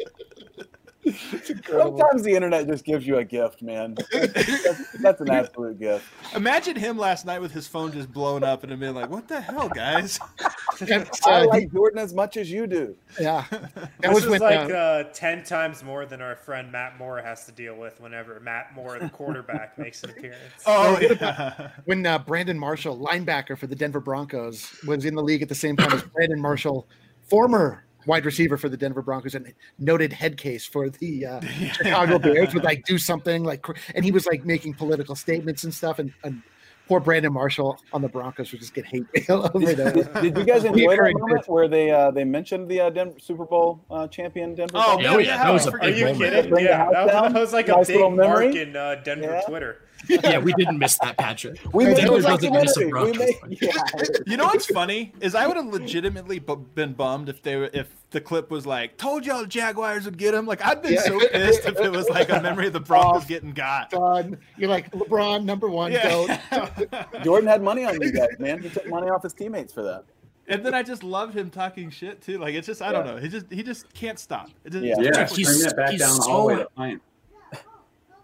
[1.02, 3.96] Sometimes the internet just gives you a gift, man.
[4.12, 6.04] That's, that's an absolute gift.
[6.34, 9.26] Imagine him last night with his phone just blown up and him being like, "What
[9.26, 10.18] the hell, guys?"
[10.78, 12.96] That's, I uh, like Jordan as much as you do.
[13.18, 16.70] yeah, that This was is when like uh, uh, ten times more than our friend
[16.70, 20.40] Matt Moore has to deal with whenever Matt Moore, the quarterback, makes an appearance.
[20.66, 21.70] Oh, yeah.
[21.84, 25.54] when uh, Brandon Marshall, linebacker for the Denver Broncos, was in the league at the
[25.54, 26.86] same time as Brandon Marshall,
[27.28, 31.40] former wide receiver for the Denver Broncos and noted head case for the uh,
[31.72, 35.72] Chicago Bears, would like do something like, and he was like making political statements and
[35.72, 36.42] stuff, and, and
[36.88, 39.92] poor Brandon Marshall on the Broncos would just get hate mail over there.
[40.20, 43.16] Did you guys enjoy Reoccurring that moment where they uh, they mentioned the uh, Denver,
[43.20, 44.72] Super Bowl uh, champion Denver?
[44.74, 45.04] Oh, Broncos?
[45.04, 46.18] Yeah, yeah, yeah, that was a I Are you moment.
[46.20, 46.50] kidding?
[46.50, 47.32] Bring the Yeah, that was, down?
[47.32, 48.46] that was like Nice a little big memory?
[48.46, 49.40] mark in uh, Denver Yeah.
[49.48, 49.82] Twitter.
[50.08, 51.60] Yeah, we didn't miss that, Patrick.
[51.72, 53.12] We made Denver a doesn't miss a documentary.
[53.12, 53.72] We made, yeah.
[54.26, 57.70] You know what's funny is I would have legitimately bu- been bummed if they were
[57.72, 60.94] if the clip was like, "Told y'all the Jaguars would get him." Like I'd been
[60.94, 61.02] Yeah.
[61.02, 63.90] so pissed if it was like a memory of the Broncos oh, getting got.
[63.90, 64.38] Done.
[64.56, 66.28] You're like LeBron, number one, goat.
[66.50, 67.04] Yeah.
[67.22, 68.62] Jordan had money on you guys, man.
[68.62, 70.04] He took money off his teammates for that.
[70.48, 72.38] and then I just love him talking shit too.
[72.38, 73.16] Like it's just I don't know.
[73.18, 74.50] He just he just can't stop.
[74.64, 74.94] It just, Yeah.
[74.98, 76.94] Yeah, He's- bring that back he's down the so- hallway to find.
[76.96, 77.02] It-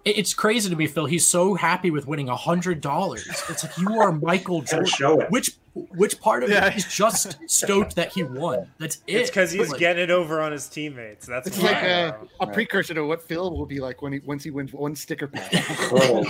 [0.06, 1.06] It's crazy to me, Phil.
[1.06, 3.26] He's so happy with winning a hundred dollars.
[3.48, 4.86] It's like you are Michael Gotta Jordan.
[4.88, 5.30] show it.
[5.32, 6.66] Which which part of Yeah.
[6.68, 8.70] it is just stoked that he won?
[8.78, 9.16] That's it.
[9.16, 11.26] It's because he's Like, getting it over on his teammates.
[11.26, 14.44] That's It's like a, a precursor to what Phil will be like when he once
[14.44, 15.52] he wins one sticker pack.
[15.90, 16.24] Oh,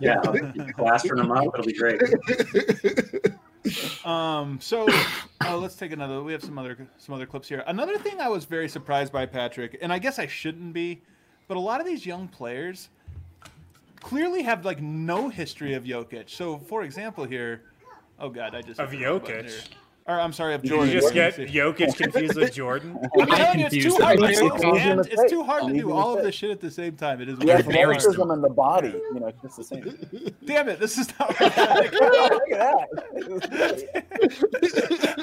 [0.00, 0.16] yeah,
[0.78, 1.44] plastering them up.
[1.54, 2.00] It'll be great.
[4.04, 4.58] Um.
[4.60, 4.86] So,
[5.42, 6.22] uh, let's take another.
[6.22, 7.64] We have some other some other clips here.
[7.66, 11.00] Another thing I was very surprised by Patrick, and I guess I shouldn't be,
[11.48, 12.90] but a lot of these young players
[14.04, 16.30] clearly have like no history of Jokic.
[16.30, 17.62] So, for example, here,
[18.20, 19.68] oh god, I just Of hit the wrong button Jokic?
[20.06, 20.92] Or I'm sorry, of Did Jordan.
[20.92, 22.98] you just get Jokic confused with Jordan?
[23.18, 24.20] I'm telling you, it's too hard.
[24.22, 24.62] I'm to confused.
[24.62, 24.98] do, man.
[25.10, 27.22] It's too hard to do all of this shit at the same time.
[27.22, 27.64] It is The weird.
[27.64, 30.34] very athleticism in the body, you know, it's just the same.
[30.44, 30.78] Damn it!
[30.78, 31.30] This is not.
[31.30, 31.54] Look at
[32.60, 32.88] that.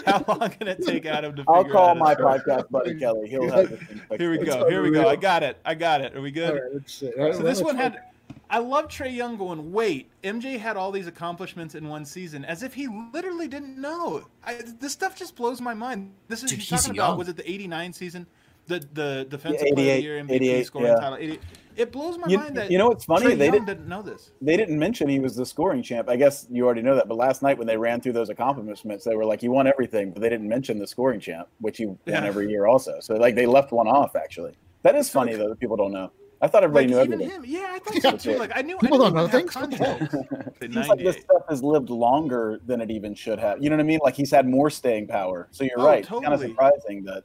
[0.07, 1.43] How long can it take Adam to?
[1.47, 3.29] I'll call out my podcast buddy Kelly.
[3.29, 3.79] He'll have this.
[4.17, 4.67] Here we go.
[4.67, 5.07] Here we go.
[5.07, 5.57] I got it.
[5.63, 6.15] I got it.
[6.15, 6.49] Are we good?
[6.49, 7.11] All right, let's see.
[7.19, 8.03] All right, So this one let's- had.
[8.51, 9.71] I love Trae Young going.
[9.71, 14.27] Wait, MJ had all these accomplishments in one season, as if he literally didn't know.
[14.43, 16.11] I, this stuff just blows my mind.
[16.27, 17.17] This is Dude, he's he's talking about.
[17.17, 18.27] Was it the '89 season?
[18.67, 20.95] The the defensive Yeah, player of the year, MVP scoring yeah.
[20.95, 21.17] title.
[21.17, 21.39] 80,
[21.77, 23.25] It blows my You, mind that you know what's funny?
[23.27, 23.65] Trae They didn't.
[23.65, 24.31] didn't know this.
[24.41, 26.09] They didn't mention he was the scoring champ.
[26.09, 27.07] I guess you already know that.
[27.07, 30.11] But last night when they ran through those accomplishments, they were like, "He won everything,"
[30.11, 32.15] but they didn't mention the scoring champ, which he Yeah.
[32.19, 32.99] won every year also.
[32.99, 34.15] So like they left one off.
[34.15, 36.11] Actually, that is funny though that people don't know.
[36.41, 37.43] I thought everybody Like knew even everything.
[37.43, 38.37] him, yeah, I thought so too.
[38.39, 39.55] Like I knew People I don't know things.
[39.55, 40.15] What the context.
[40.73, 43.61] Seems like this stuff has lived longer than it even should have.
[43.63, 43.99] You know what I mean?
[44.03, 45.47] Like he's had more staying power.
[45.51, 45.99] So you're Oh, right.
[45.99, 47.23] It's kind of surprising that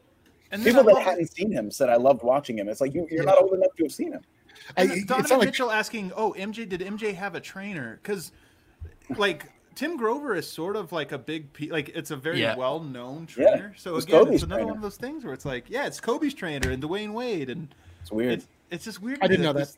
[0.50, 3.06] And people that love hadn't seen him said, "I loved watching him." It's like you,
[3.10, 4.22] you're not old enough to have seen him.
[4.76, 7.40] And I- then it's Donovan not like- Mitchell asking, "Oh, MJ, did MJ have a
[7.40, 8.32] trainer?" Because,
[9.16, 12.56] like, Tim Grover is sort of like a big, pe- like, it's a very Yeah.
[12.56, 13.50] well-known trainer.
[13.50, 13.74] Yeah, trainer.
[13.76, 14.66] So it again, Kobe's it's another trainer.
[14.68, 17.74] one of those things where it's like, yeah, it's Kobe's trainer and Dwyane Wade, and
[18.00, 18.32] It's weird.
[18.34, 19.18] it's, it's just weird.
[19.22, 19.68] I didn't know that.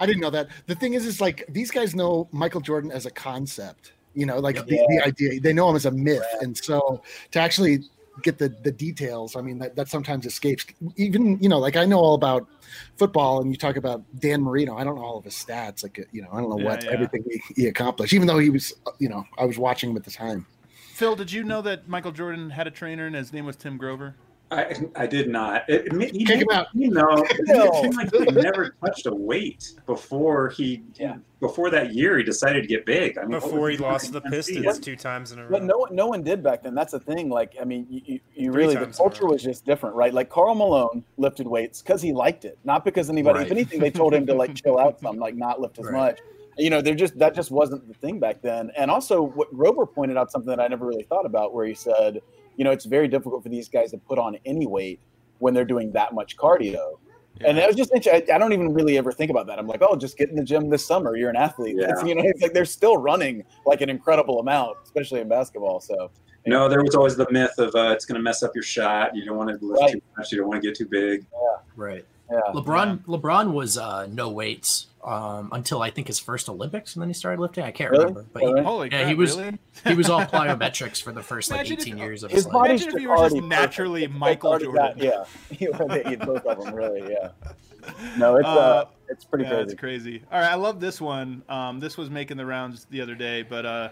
[0.00, 0.48] I didn't know that.
[0.66, 3.92] The thing is, is like these guys know Michael Jordan as a concept.
[4.14, 4.66] You know, like Yep.
[4.66, 5.40] the, the idea.
[5.40, 7.02] They know him as a myth, and so
[7.32, 7.80] to actually
[8.22, 10.64] get the the details, I mean, that, that sometimes escapes.
[10.96, 12.46] Even you know, like I know all about
[12.96, 14.76] football, and you talk about Dan Marino.
[14.76, 15.82] I don't know all of his stats.
[15.82, 16.90] Like you know, I don't know Yeah, what yeah.
[16.92, 18.12] everything he, he accomplished.
[18.12, 20.46] Even though he was, you know, I was watching him at the time.
[20.92, 23.76] Phil, did you know that Michael Jordan had a trainer and his name was Tim
[23.76, 24.14] Grover?
[24.50, 25.68] I, I did not.
[25.68, 26.66] It, it, ma- he Kick him out.
[26.74, 27.64] You know, No.
[27.66, 30.82] it seemed like he never touched a weight before he.
[30.94, 31.16] Yeah.
[31.40, 33.18] Before that year, he decided to get big.
[33.18, 34.62] I mean, Before he lost the Tennessee?
[34.62, 35.50] Pistons two times in a row.
[35.50, 36.74] But no, one- no one did back then.
[36.74, 37.28] That's the thing.
[37.30, 39.96] Like, I mean, you, you, you really the times in a culture was just different,
[39.96, 40.12] right?
[40.14, 43.44] Like Karl Malone lifted weights because he liked it, not because anybody.
[43.44, 45.92] If anything, they told him to like chill out some, like not lift as Right.
[45.94, 46.20] much.
[46.56, 48.70] You know, they're just that just wasn't the thing back then.
[48.76, 51.74] And also, what Grover pointed out something that I never really thought about, where he
[51.74, 52.20] said,
[52.56, 55.00] you know, it's very difficult for these guys to put on any weight
[55.38, 56.98] when they're doing that much cardio.
[57.44, 58.30] And that was just interesting.
[58.30, 59.58] I, I don't even really ever think about that.
[59.58, 61.16] I'm like, oh, just get in the gym this summer.
[61.16, 61.74] You're an athlete.
[61.78, 61.88] Yeah.
[61.90, 65.80] It's, you know, it's like they're still running like an incredible amount, especially in basketball.
[65.80, 66.12] So
[66.46, 69.16] No, there was always the myth of uh, it's going to mess up your shot.
[69.16, 69.92] You don't want to lift Right.
[69.94, 70.30] too much.
[70.30, 71.26] You don't want to get too big.
[71.74, 72.04] Right.
[72.30, 77.02] Yeah, LeBron LeBron was uh, no weights um, until I think his first Olympics, and
[77.02, 77.64] then he started lifting.
[77.64, 78.06] I can't Really?
[78.06, 79.08] remember, but he, Holy yeah, crap!
[79.08, 79.58] he was really?
[79.86, 82.46] he was all plyometrics for the first like Imagine if- 18 years of his his
[82.46, 82.52] life.
[82.52, 84.94] body Imagine if you were just naturally Michael Jordan.
[84.96, 86.74] yeah, he would have both of them.
[86.74, 87.30] Really, yeah.
[88.16, 89.62] No, it's uh, Uh, it's pretty yeah, crazy.
[89.64, 90.22] it's crazy.
[90.32, 91.42] All right, I love this one.
[91.50, 93.88] Um, this was making the rounds the other day, but uh,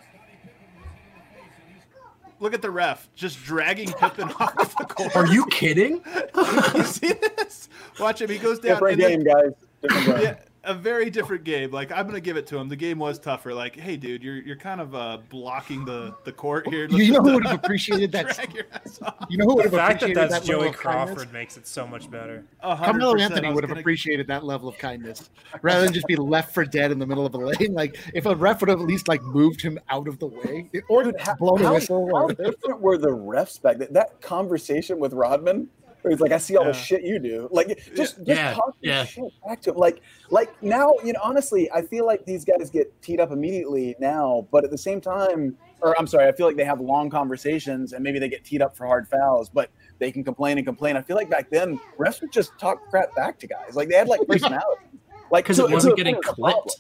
[2.43, 5.17] look at the ref just dragging Pippen off the court.
[5.17, 6.03] Are you kidding?
[6.75, 7.69] you see this?
[7.99, 8.29] Watch him.
[8.29, 8.75] He goes down.
[8.75, 9.53] Different and then- game, guys.
[9.81, 10.23] Different game.
[10.25, 10.35] yeah,
[10.65, 11.71] a very different game.
[11.71, 12.69] Like I'm gonna give it to him.
[12.69, 13.53] The game was tougher.
[13.55, 16.87] Like, hey, dude, you're you're kind of uh, blocking the the court here.
[16.87, 18.27] You, you know who would have appreciated that?
[18.37, 19.27] Drag your ass off.
[19.29, 21.15] You know who would the have fact that appreciated that's that level Joey of kindness?
[21.17, 22.45] Crawford makes it so much better.
[22.61, 23.17] A Carmelo.
[23.17, 25.31] Anthony would have gonna- appreciated that level of kindness
[25.63, 27.75] rather than just be left for dead in the middle of a lane.
[27.83, 30.71] Like if a ref would have at least like moved him out of the way
[30.89, 32.07] or Dude, how, blown a how, whistle.
[32.15, 33.89] how Or, different were the refs back then?
[33.93, 36.73] That conversation with Rodman, where he's like, "I see all Yeah.
[36.73, 39.05] the shit you do." Like, just just Yeah, talking yeah.
[39.05, 39.77] shit back to him.
[39.77, 40.01] Like,
[40.31, 44.47] like now, you know, honestly, I feel like these guys get teed up immediately now,
[44.51, 47.93] but at the same time, or I'm sorry, I feel like they have long conversations
[47.93, 50.97] and maybe they get teed up for hard fouls, but they can complain and complain.
[50.97, 53.75] I feel like back then refs would just talk crap back to guys.
[53.75, 54.67] Like they had like personality.
[55.31, 56.77] Like Because to- it wasn't the getting point of clipped.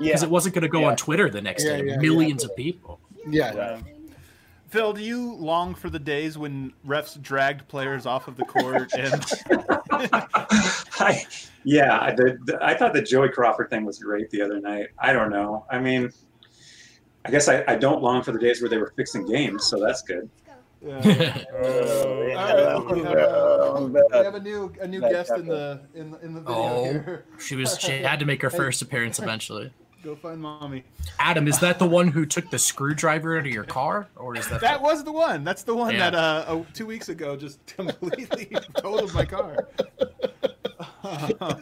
[0.00, 0.06] Yeah.
[0.08, 0.88] Because it wasn't going to go Yeah.
[0.88, 1.86] on Twitter the next Yeah, day.
[1.86, 2.98] yeah, Millions of people.
[3.28, 3.78] yeah.
[4.74, 4.80] Right.
[4.80, 8.92] Phil, do you long for the days when refs dragged players off of the court
[8.94, 9.14] and
[11.00, 11.24] I,
[11.64, 14.88] yeah, I, the, the, I thought the Joey Crawford thing was great the other night.
[14.98, 15.64] I don't know.
[15.70, 16.10] I mean,
[17.24, 19.80] I guess I, I don't long for the days where they were fixing games, so
[19.80, 20.28] that's good.
[20.84, 21.44] Yeah.
[21.56, 25.46] Oh, Yeah, All right, we have, uh, we have a new a new guest in
[25.46, 27.24] the in the, in the video oh, here.
[27.38, 27.78] she was.
[27.80, 29.72] She had to make her first appearance eventually.
[30.04, 30.84] Go find mommy.
[31.18, 34.46] Adam, is that the one who took the screwdriver out of your car, or is
[34.48, 34.60] that?
[34.60, 35.44] That was the one.
[35.44, 36.10] That's the one Yeah.
[36.10, 39.66] that uh, oh, two weeks ago just completely totaled my car.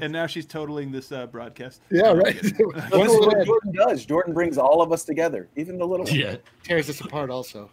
[0.00, 1.80] and now she's totaling this uh, broadcast.
[1.90, 2.40] Yeah, right.
[2.60, 4.04] Well, this is what Jordan does.
[4.06, 6.16] Jordan brings all of us together, even the little ones.
[6.16, 6.36] yeah.
[6.62, 7.70] Tears us apart also.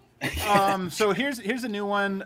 [0.47, 2.23] um, so here's here's a new one.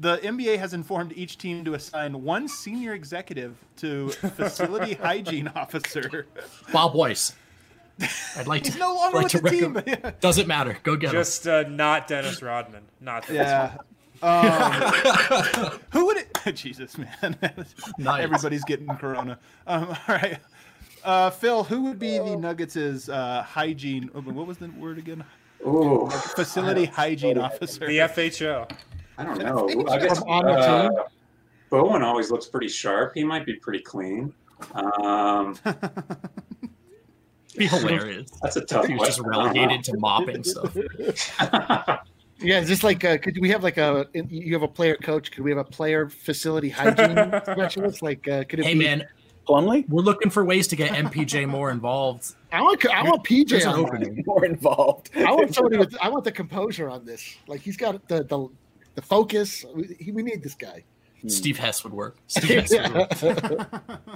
[0.00, 6.26] The NBA has informed each team to assign one senior executive to facility hygiene officer.
[6.72, 7.34] Bob Weiss.
[8.36, 8.70] I'd like to.
[8.70, 9.74] He's no longer like with to the team.
[9.74, 10.78] recommend- Doesn't matter.
[10.82, 11.16] Go get him.
[11.20, 12.82] Just uh, not Dennis Rodman.
[13.02, 13.76] Not Dennis yeah.
[14.22, 16.34] Um, who would it?
[16.54, 17.36] Jesus, man.
[17.98, 18.22] Nice.
[18.24, 19.38] Everybody's getting corona.
[19.66, 20.38] Um, all right.
[21.04, 24.10] Uh, Phil, who would be the Nuggets' uh, hygiene?
[24.14, 25.24] oh, What was the word again?
[25.66, 27.86] Ooh, Facility hygiene officer.
[27.86, 28.70] The FHO.
[29.20, 29.86] I don't know.
[29.88, 30.98] I guess on the uh, team?
[31.68, 33.12] Bowen always looks pretty sharp.
[33.14, 34.32] He might be pretty clean.
[34.74, 35.56] Um,
[37.56, 38.30] be hilarious.
[38.42, 39.40] that's a tough He was just question.
[39.40, 39.60] I don't know.
[39.60, 40.76] relegated to mopping stuff.
[42.42, 45.30] Yeah, just like uh, could we have like a you have a player coach?
[45.30, 47.14] Could we have a player facility hygiene
[47.44, 48.00] specialist?
[48.00, 48.78] Like, uh, could it Hey be?
[48.84, 49.06] man,
[49.46, 49.86] Plumlee?
[49.90, 52.34] We're looking for ways to get MPJ more involved.
[52.50, 54.24] I want I want PJ There's an on opening.
[54.26, 55.10] More involved.
[55.16, 57.36] I want somebody with I want the composure on this.
[57.46, 58.48] Like he's got the the,
[58.94, 59.64] the focus.
[59.74, 60.84] We, we need this guy.
[61.26, 62.16] Steve Hess would work.
[62.28, 63.70] Steve Hess would work.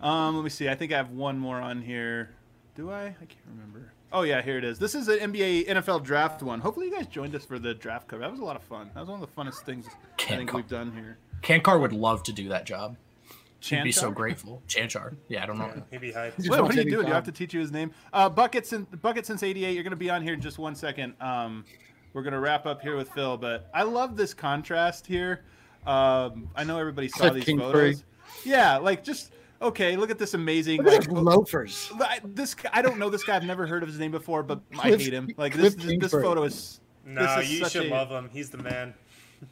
[0.00, 0.68] Um, let me see.
[0.68, 2.30] I think I have one more on here.
[2.76, 3.06] Do I?
[3.06, 3.92] I can't remember.
[4.12, 4.78] Oh yeah, here it is.
[4.78, 6.60] This is an NBA NFL draft one.
[6.60, 8.20] Hopefully you guys joined us for the draft cover.
[8.22, 8.90] That was a lot of fun.
[8.94, 11.18] That was one of the funnest things I Can't think call- we've done here.
[11.42, 12.96] Kankar would love to do that job.
[13.60, 14.14] He'd be so Chanchar?
[14.14, 14.62] grateful.
[14.68, 15.16] Chanchar.
[15.26, 15.82] Yeah, I don't know.
[15.90, 16.38] He'd be hyped.
[16.38, 17.02] Wait, what wants are you any doing?
[17.06, 17.90] Do you have to teach you his name?
[18.12, 19.74] Uh, Bucket since Bucket since '88.
[19.74, 21.14] You're going to be on here in just one second.
[21.20, 21.64] Um,
[22.12, 25.44] we're going to wrap up here with Phil, but I love this contrast here.
[25.86, 27.92] Um, I know everybody saw these Kingsbury.
[27.94, 28.04] photos.
[28.44, 29.32] Yeah, like just
[29.62, 29.96] okay.
[29.96, 30.82] Look at this amazing.
[30.82, 31.90] Look like, loafers.
[32.00, 33.36] I- this I don't know this guy.
[33.36, 35.30] I've never heard of his name before, but I hate him.
[35.36, 36.80] Like this, Kliff this, this photo is.
[37.06, 38.28] No, this is you such should a- love him.
[38.32, 38.92] He's the man.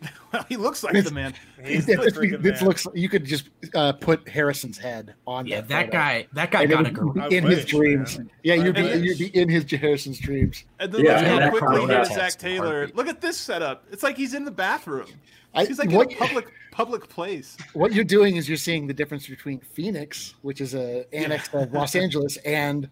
[0.32, 1.32] Well, he looks like the man.
[1.64, 2.68] He's the This, freaking this man.
[2.68, 2.86] looks.
[2.94, 5.46] You could just uh, put Harrison's head on.
[5.46, 6.26] Yeah, that that guy.
[6.34, 8.18] That guy And got a would gar- be I in his dreams.
[8.18, 8.30] man.
[8.42, 10.64] Yeah, you'd be you'd be in his Harrison's dreams.
[10.80, 12.88] And then Yeah, look at how quickly contrast here's Zac Taylor.
[12.94, 13.84] Look at this setup.
[13.90, 15.06] It's like he's in the bathroom.
[15.54, 17.56] I, He's like what, in a public public place.
[17.72, 21.72] what you're doing is you're seeing the difference between Phoenix, which is a annex of
[21.72, 22.90] Los Angeles, and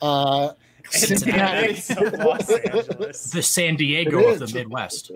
[0.00, 0.52] uh,
[0.88, 1.74] Cincinnati.
[1.74, 3.24] Cincinnati, Los Angeles.
[3.30, 4.46] the San Diego of the.
[4.54, 5.10] Midwest.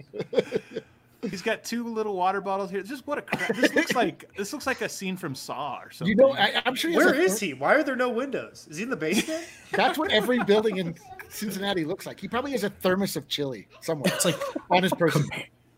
[1.30, 2.82] He's got two little water bottles here.
[2.82, 3.54] Just what a crap.
[3.54, 6.08] This looks like this looks like a scene from Saw or something.
[6.08, 6.90] You know, I, I'm sure.
[6.90, 7.54] he has Where a- he?
[7.54, 8.66] Why are there no windows?
[8.68, 9.44] Is he in the basement?
[9.72, 10.96] That's what every building in
[11.28, 12.18] Cincinnati looks like.
[12.18, 14.36] He probably has a thermos of chili somewhere It's like
[14.70, 15.24] on his person.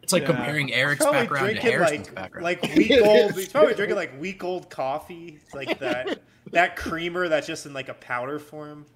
[0.03, 0.29] it's like Yeah.
[0.29, 2.45] comparing Eric's Probably background to drinking Harrison's like background.
[2.45, 3.33] like week old.
[3.35, 6.21] He's probably drinking like week old coffee, like that
[6.53, 8.87] that creamer that's just in like a powder form.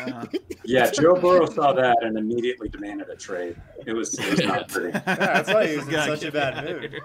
[0.00, 0.24] Uh,
[0.64, 3.56] Yeah, Joe Burrow saw that and immediately demanded a trade.
[3.86, 4.88] It was, it was not pretty.
[5.06, 7.00] Yeah, that's why he was in Gotta such a bad mood.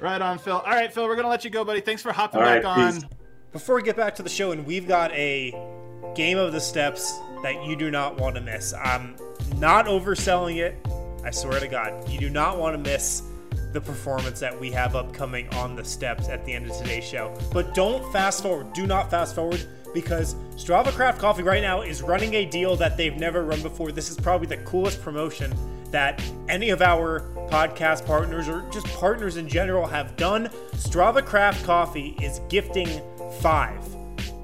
[0.00, 0.58] Right on, Phil.
[0.58, 1.80] All right, Phil, we're gonna let you go, buddy.
[1.80, 2.92] Thanks for hopping All back right, on.
[2.94, 3.04] peace.
[3.52, 5.50] Before we get back to the show, and we've got a
[6.16, 8.74] game of the steps that you do not want to miss.
[8.74, 9.16] I'm
[9.56, 10.74] not overselling it.
[11.24, 13.22] I swear to God, you do not want to miss
[13.72, 17.34] the performance that we have upcoming on the steps at the end of today's show.
[17.52, 18.72] But don't fast forward.
[18.72, 22.96] Do not fast forward because Strava Craft Coffee right now is running a deal that
[22.96, 23.92] they've never run before.
[23.92, 25.52] This is probably the coolest promotion
[25.90, 27.20] that any of our
[27.50, 30.48] podcast partners or just partners in general have done.
[30.74, 32.88] Strava Craft Coffee is gifting
[33.40, 33.84] five.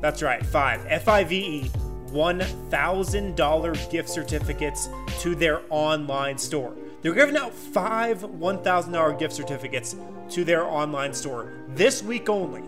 [0.01, 0.85] That's right, five.
[0.89, 1.71] F I V E.
[2.09, 4.89] $1,000 gift certificates
[5.21, 6.75] to their online store.
[7.03, 9.95] They're giving out five $1,000 gift certificates
[10.31, 12.63] to their online store this week only.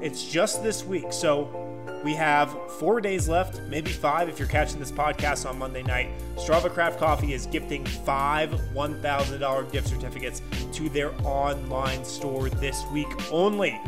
[0.00, 1.12] It's just this week.
[1.12, 1.65] So
[2.06, 6.08] we have four days left, maybe five if you're catching this podcast on Monday night.
[6.36, 10.40] Strava Craft Coffee is gifting five $1,000 gift certificates
[10.72, 13.80] to their online store this week only.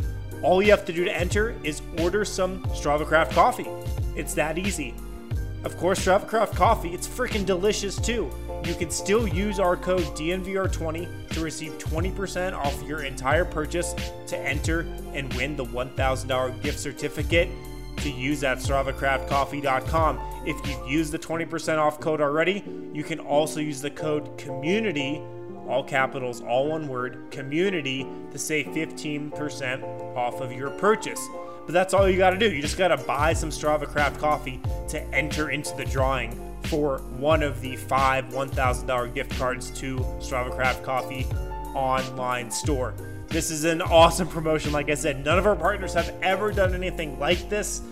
[0.43, 3.69] All you have to do to enter is order some Strava Craft coffee.
[4.17, 4.97] It's that easy.
[5.63, 8.33] Of course, Strava Craft coffee, it's freaking delicious too.
[8.65, 13.95] You can still use our code DNVR20 to receive 20% off your entire purchase
[14.27, 14.81] to enter
[15.15, 17.49] and win the $1,000 gift certificate
[18.01, 20.21] to use at StravaCraftCoffee.com.
[20.47, 25.23] If you've used the 20% off code already, you can also use the code COMMUNITY
[25.69, 31.21] all capitals, all one word, community to save 15% off of your purchase.
[31.67, 32.51] But that's all you got to do.
[32.51, 36.99] You just got to buy some Strava Craft coffee to enter into the drawing for
[37.19, 41.27] one of the five $1,000 gift cards to Strava Craft Coffee
[41.75, 42.95] online store.
[43.29, 44.73] This is an awesome promotion.
[44.73, 47.83] Like I said, none of our partners have ever done anything like this.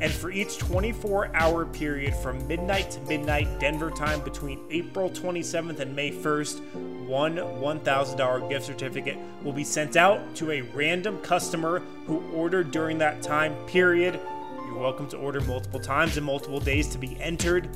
[0.00, 5.80] And for each 24 hour period from midnight to midnight Denver time between April 27th
[5.80, 11.82] and May 1st, one $1,000 gift certificate will be sent out to a random customer
[12.06, 14.20] who ordered during that time period.
[14.66, 17.68] You're welcome to order multiple times and multiple days to be entered.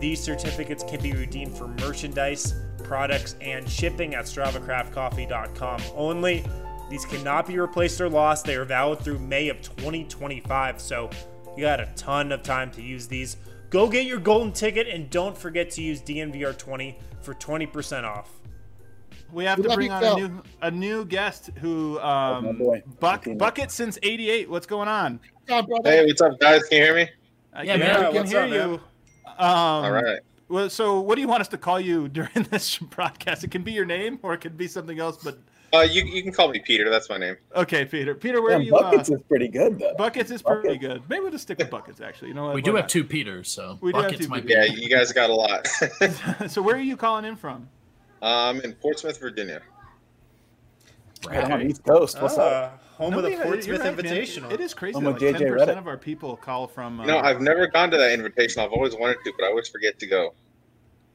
[0.00, 2.52] These certificates can be redeemed for merchandise,
[2.96, 6.44] products, and shipping at StravaCraftCoffee.com only.
[6.90, 8.44] These cannot be replaced or lost.
[8.44, 10.78] They are valid through May of 2025.
[10.78, 11.08] So
[11.56, 13.38] you got a ton of time to use these.
[13.70, 18.28] Go get your golden ticket and don't forget to use DNVR20 for 20% off.
[19.32, 20.14] We have We to bring on Phil.
[20.16, 22.82] a new a new guest who my um boy.
[23.00, 23.38] Buck Continue.
[23.38, 24.50] Bucket since '88.
[24.50, 25.18] What's going on?
[25.48, 26.62] Hey, what's up, guys?
[26.64, 27.08] Can you hear me?
[27.54, 28.04] I Yeah, can, man.
[28.04, 28.80] I can hear up, you.
[29.24, 30.18] Um, All right.
[30.52, 33.42] Well, so what do you want us to call you during this broadcast?
[33.42, 35.16] It can be your name or it could be something else.
[35.24, 35.38] But
[35.72, 36.90] Uh, you you can call me Peter.
[36.90, 37.36] That's my name.
[37.56, 38.14] okay, Peter.
[38.14, 38.76] Peter, where are Damn, you?
[38.76, 39.94] Uh, buckets is pretty good though.
[39.96, 41.02] buckets is pretty good.
[41.08, 42.02] Maybe we'll just stick with buckets.
[42.02, 42.54] Actually, you know what?
[42.54, 42.88] we Why do have not?
[42.90, 44.74] two Peters, so We do have buckets two might Yeah, be.
[44.82, 45.66] you guys got a lot.
[46.48, 47.66] so where are you calling in from?
[48.20, 49.62] I'm um, in Portsmouth, Virginia.
[51.26, 52.20] Right on the East Coast.
[52.20, 52.81] What's Ah, up?
[53.02, 54.04] Home of the Nobody- you're Portsmouth right, man.
[54.14, 54.52] Invitational.
[54.52, 54.94] It is crazy.
[54.94, 55.78] Home that, of Like JJ ten percent Redick.
[55.78, 57.00] of our people call from.
[57.00, 58.62] Uh, No, I've never gone to that invitation.
[58.62, 60.34] I've always wanted to, but I always forget to go.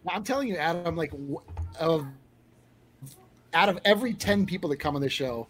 [0.07, 1.41] I'm telling you, Adam, like w-
[1.79, 2.05] of
[3.53, 5.47] out of every ten people that come on this show,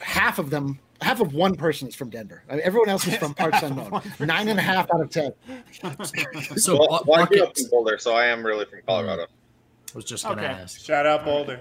[0.00, 2.42] half of them, half of one person is from Denver.
[2.48, 4.00] I mean, everyone else is from parts unknown.
[4.20, 5.32] Nine and a half out of ten.
[6.56, 9.22] So well, Bu- well, I grew up in Boulder, so I am really from Colorado.
[9.24, 9.26] I
[9.94, 10.50] was just gonna Okay.
[10.52, 10.84] ask.
[10.84, 11.60] Shout out Boulder.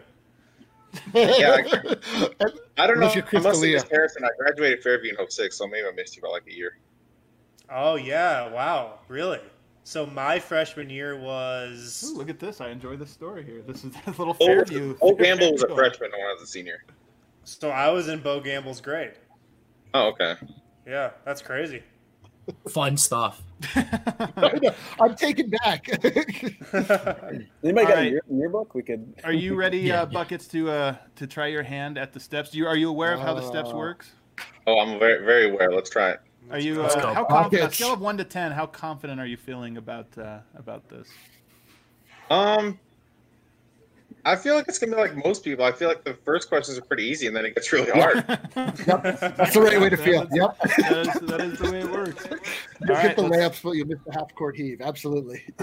[1.14, 1.58] Yeah,
[2.78, 3.08] I don't know.
[3.08, 3.74] Unless you're I must have Crystalia.
[3.74, 4.24] missed Harrison.
[4.24, 6.78] I graduated Fairview in 06, so maybe I missed you by like a year.
[7.70, 9.40] Oh yeah, wow, really?
[9.84, 12.60] So my freshman year was Ooh, look at this!
[12.62, 13.62] I enjoy this story here.
[13.62, 14.98] This is a little Old, Fairview.
[15.02, 16.84] Old Gamble was a freshman when I was a senior.
[17.44, 19.14] so I was in Bo Gamble's grade.
[19.94, 20.36] Oh, okay.
[20.88, 21.84] Yeah, that's crazy.
[22.70, 23.42] Fun stuff.
[25.00, 25.88] I'm taken back.
[26.04, 28.08] Anybody All got right.
[28.08, 28.76] a year, yearbook?
[28.76, 29.14] We could.
[29.24, 30.06] Are you ready, Yeah, uh, yeah.
[30.06, 32.52] buckets, to uh, to try your hand at the steps?
[32.52, 34.12] Do you are you aware of how the steps Uh, works?
[34.68, 35.72] Oh, I'm very, very aware.
[35.72, 36.20] Let's try it.
[36.52, 37.32] Are you uh, how confident?
[37.32, 37.76] On a Buckets.
[37.78, 41.08] scale of one to ten, how confident are you feeling about uh, about this?
[42.30, 42.80] Um,
[44.26, 45.64] I feel like it's gonna be like most people.
[45.64, 48.18] I feel like the first questions are pretty easy, and then it gets really hard.
[48.28, 49.04] yep.
[49.38, 50.28] That's the right way to feel.
[50.32, 50.58] Yep.
[50.78, 52.26] That is, that is the way it works.
[52.26, 52.38] All
[52.88, 54.82] You right, hit the layups, but you miss the half court heave.
[54.82, 55.44] Absolutely.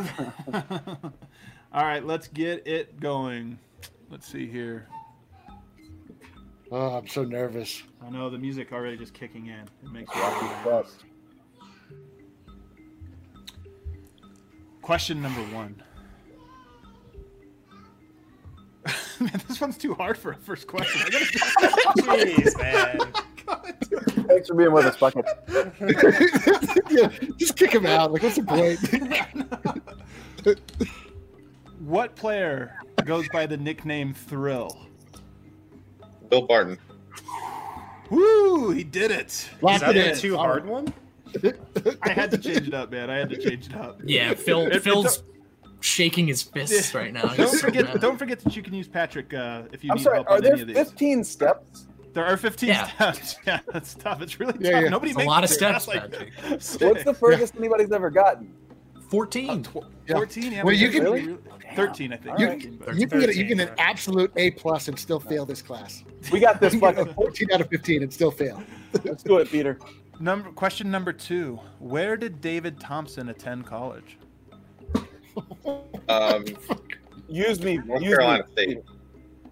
[1.75, 3.59] All right, let's get it going.
[4.11, 4.87] Let's see here.
[6.71, 7.83] Oh, I'm so nervous.
[8.05, 9.61] I know the music already just kicking in.
[9.83, 10.65] It makes me Rocky really steps.
[10.65, 10.97] nervous.
[14.83, 15.83] Question number one.
[19.20, 21.03] man, this one's too hard for a first question.
[21.05, 21.24] I gotta
[22.26, 22.99] Jeez, man.
[23.49, 23.61] Oh
[24.28, 25.24] Thanks for being with us, Bucket.
[26.91, 28.12] yeah, just kick him out.
[28.12, 28.78] Like, what's the point?
[31.80, 32.74] what player
[33.05, 34.87] goes by the nickname Thrill?
[36.30, 36.78] Will Barton.
[38.11, 38.70] Woo!
[38.70, 39.26] He did it.
[39.26, 40.18] Is Lock that it the in.
[40.18, 40.93] too hard one?
[42.03, 43.11] I had to change it up, man.
[43.11, 44.01] I had to change it up.
[44.05, 44.66] Yeah, Phil.
[44.66, 45.22] It- it Phil's
[45.83, 47.22] shaking his fists right now.
[47.22, 48.01] Don't so forget, mad.
[48.01, 50.16] don't forget that you can use Patrick uh, if you I'm need sorry.
[50.16, 50.76] help Are on there any of these.
[50.76, 51.87] 15 steps?
[52.14, 52.87] There are 15 Yeah.
[52.89, 53.37] steps.
[53.47, 54.22] Yeah, that's tough.
[54.22, 54.83] It's really Yeah, tough.
[54.85, 54.89] yeah.
[54.89, 56.33] Nobody It's a lot of steps, That's Patrick.
[56.80, 58.53] What's the furthest anybody's ever gotten?
[59.09, 59.62] Fourteen.
[59.62, 60.53] Tw- 14?
[60.53, 61.37] Yeah, Well, you can- really-
[61.76, 62.39] 13, I think.
[62.39, 63.85] You, 13, you can get a, you can get an yeah.
[63.85, 66.05] absolute A plus and still fail this class.
[66.30, 67.14] We got this, You can get a Bucket.
[67.14, 68.62] 14 out of 15 and still fail.
[69.05, 69.78] Let's do it, Peter.
[70.20, 74.18] Number question number two: Where did David Thompson attend college?
[76.09, 76.45] Um,
[77.28, 77.78] Use me.
[77.78, 78.53] North use Carolina me.
[78.53, 78.78] State.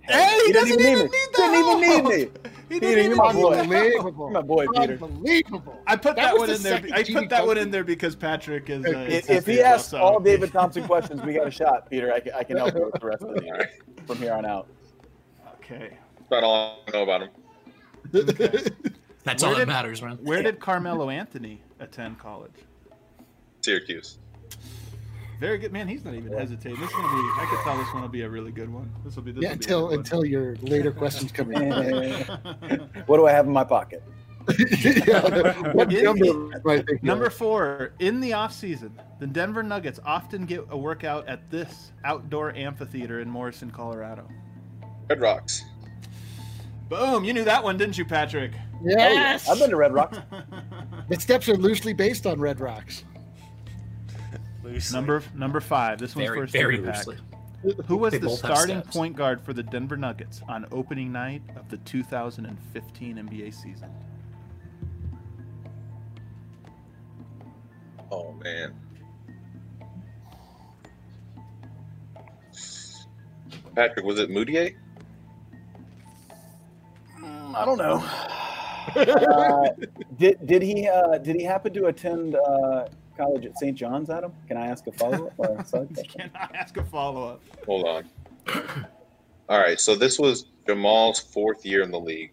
[0.03, 1.18] Hey, he didn't even need me.
[1.35, 2.31] Didn't even need me.
[2.68, 3.55] He Peter, didn't you're my boy.
[3.59, 4.26] Unbelievable.
[4.26, 4.93] You're my boy, Peter.
[5.03, 5.81] Unbelievable.
[5.87, 6.83] I put That that, one the in there.
[6.93, 8.85] I put that one in there because Patrick is.
[8.85, 10.05] Uh, If, if he his asks also.
[10.05, 12.12] all David Thompson questions, we got a shot, Peter.
[12.12, 13.70] I can, I can help you with the rest of the year
[14.07, 14.66] from here on out.
[15.55, 15.97] Okay.
[16.18, 17.31] That's about all I know about him.
[19.24, 20.18] That's Where all did- that matters, man.
[20.22, 22.53] Where did Carmelo Anthony attend college?
[23.62, 24.18] Syracuse.
[25.41, 25.88] Very good, man.
[25.88, 26.78] He's not even hesitating.
[26.78, 27.28] This is gonna be.
[27.41, 28.93] I could tell this one will be a really good one.
[29.05, 29.32] This will be.
[29.32, 31.70] This Yeah, will be until good until your later questions come in.
[33.07, 34.03] What do I have in my pocket?
[35.07, 35.72] Yeah.
[35.72, 37.34] What In- number am Number of?
[37.34, 43.20] four, in the offseason, the Denver Nuggets often get a workout at this outdoor amphitheater
[43.20, 44.28] in Morrison, Colorado.
[45.09, 45.62] Red Rocks.
[46.88, 47.24] Boom!
[47.24, 48.53] You knew that one, didn't you, Patrick?
[48.84, 49.49] Yes.
[49.49, 50.18] I've been to Red Rocks.
[51.09, 53.05] The steps are loosely based on Red Rocks.
[54.71, 54.97] Loosely.
[54.97, 55.99] Number number five.
[55.99, 56.53] This one's Very, first.
[56.53, 57.07] very pack.
[57.07, 57.16] loosely.
[57.87, 61.68] Who was They the starting point guard for the Denver Nuggets on opening night of
[61.68, 63.91] the 2015 NBA season?
[68.11, 68.75] Oh man.
[73.75, 74.75] Patrick, was it Mudiay?
[77.55, 78.05] I don't know.
[78.97, 79.68] Uh,
[80.18, 82.87] did did he uh, did he happen to attend uh,
[83.21, 83.77] college at St.
[83.77, 84.33] John's, Adam?
[84.49, 85.64] Can I ask a follow up or a?
[86.05, 87.43] Can I ask a follow up?
[87.66, 88.05] Hold on.
[89.49, 92.33] All right, so this was Jamal's fourth year in the league,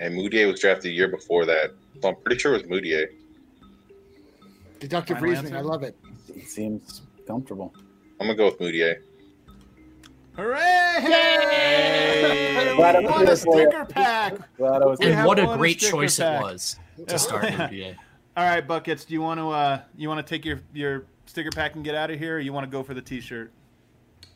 [0.00, 1.70] and Mudiay was drafted a year before that.
[2.00, 3.06] So I'm pretty sure it was Mudiay.
[4.78, 5.52] Deductive Final reasoning.
[5.54, 5.64] answer?
[5.64, 5.96] I love it.
[6.32, 7.74] He seems comfortable.
[8.20, 8.96] I'm gonna go with Mudiay.
[10.36, 10.56] Hooray!
[12.76, 13.68] Glad I We was won here a for you.
[13.70, 14.56] sticker pack.
[14.56, 16.40] Glad I was We And have what a won great sticker choice pack.
[16.40, 16.76] it was
[17.08, 17.96] to start NBA.
[18.36, 19.04] All right, buckets.
[19.04, 21.94] Do you want to uh, you want to take your your sticker pack and get
[21.94, 23.52] out of here, or you want to go for the T-shirt?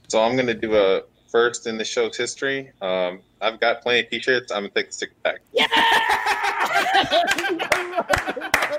[0.09, 2.73] So I'm gonna do a first in the show's history.
[2.83, 4.53] Um, I've got plenty of T-shirts.
[4.53, 5.41] I'm gonna take the sticker pack.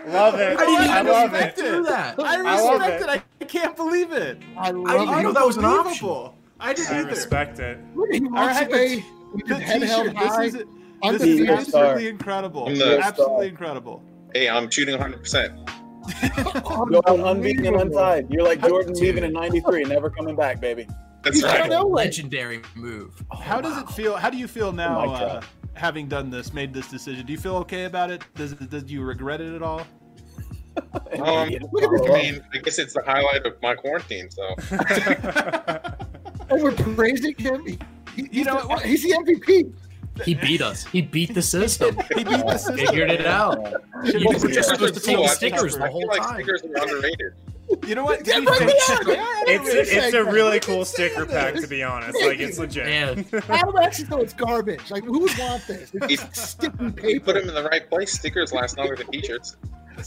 [0.08, 0.58] Love it.
[0.58, 1.66] I didn't I love expect it.
[1.66, 1.72] it.
[1.72, 2.20] Do that.
[2.20, 3.10] I I love respect it.
[3.10, 3.24] it.
[3.42, 4.38] I can't believe it.
[4.58, 5.24] I love didn't it.
[5.24, 6.08] know that was an option.
[6.08, 6.36] Unbelievable.
[6.60, 7.10] I didn't I either.
[7.10, 7.80] respect it.
[7.96, 9.04] Look, he All right, away
[9.34, 12.68] undefeated, The head held t-shirt, this high, is this is absolutely incredible.
[12.68, 14.02] I'm Absolutely incredible.
[14.38, 15.20] Hey, I'm shooting 100.
[15.20, 15.54] percent
[16.64, 18.28] Go out unbeaten and untied.
[18.30, 19.02] You're like Jordan Dude.
[19.02, 20.88] leaving in '93, never coming back, baby.
[21.24, 21.70] That's I right.
[21.72, 21.88] know.
[21.88, 23.20] Legendary move.
[23.42, 24.16] How does it feel?
[24.16, 25.42] How do you feel now, mic uh,
[25.74, 27.26] having done this, made this decision?
[27.26, 28.24] Do you feel okay about it?
[28.36, 29.82] Does does you regret it at all?
[31.20, 34.30] Um, Look at this I mean, I guess it's the highlight of my quarantine.
[34.30, 34.44] So
[36.52, 37.66] And we're praising him.
[37.66, 37.80] He,
[38.16, 39.74] he- he's, know the, he's the MVP.
[40.24, 40.86] He beat us.
[40.86, 41.96] He beat the system.
[42.16, 42.78] He beat the system.
[42.78, 43.60] Figured it out.
[44.06, 46.22] Should You be were just supposed to take Cool, stickers the whole I feel like
[46.22, 46.34] time.
[46.44, 47.34] stickers are underrated.
[47.86, 48.26] You know what?
[48.26, 49.26] Yeah, right, fair- they are.
[49.48, 52.18] It's it's a really cool sticker at pack to be honest.
[52.24, 52.86] Like it's legit.
[52.86, 54.90] Man, I don't actually know it's garbage.
[54.90, 55.92] Like, who would want this?
[56.08, 57.26] He's- It's sticky You paper.
[57.26, 58.14] put them in the right place.
[58.14, 59.58] Stickers last longer than t-shirts.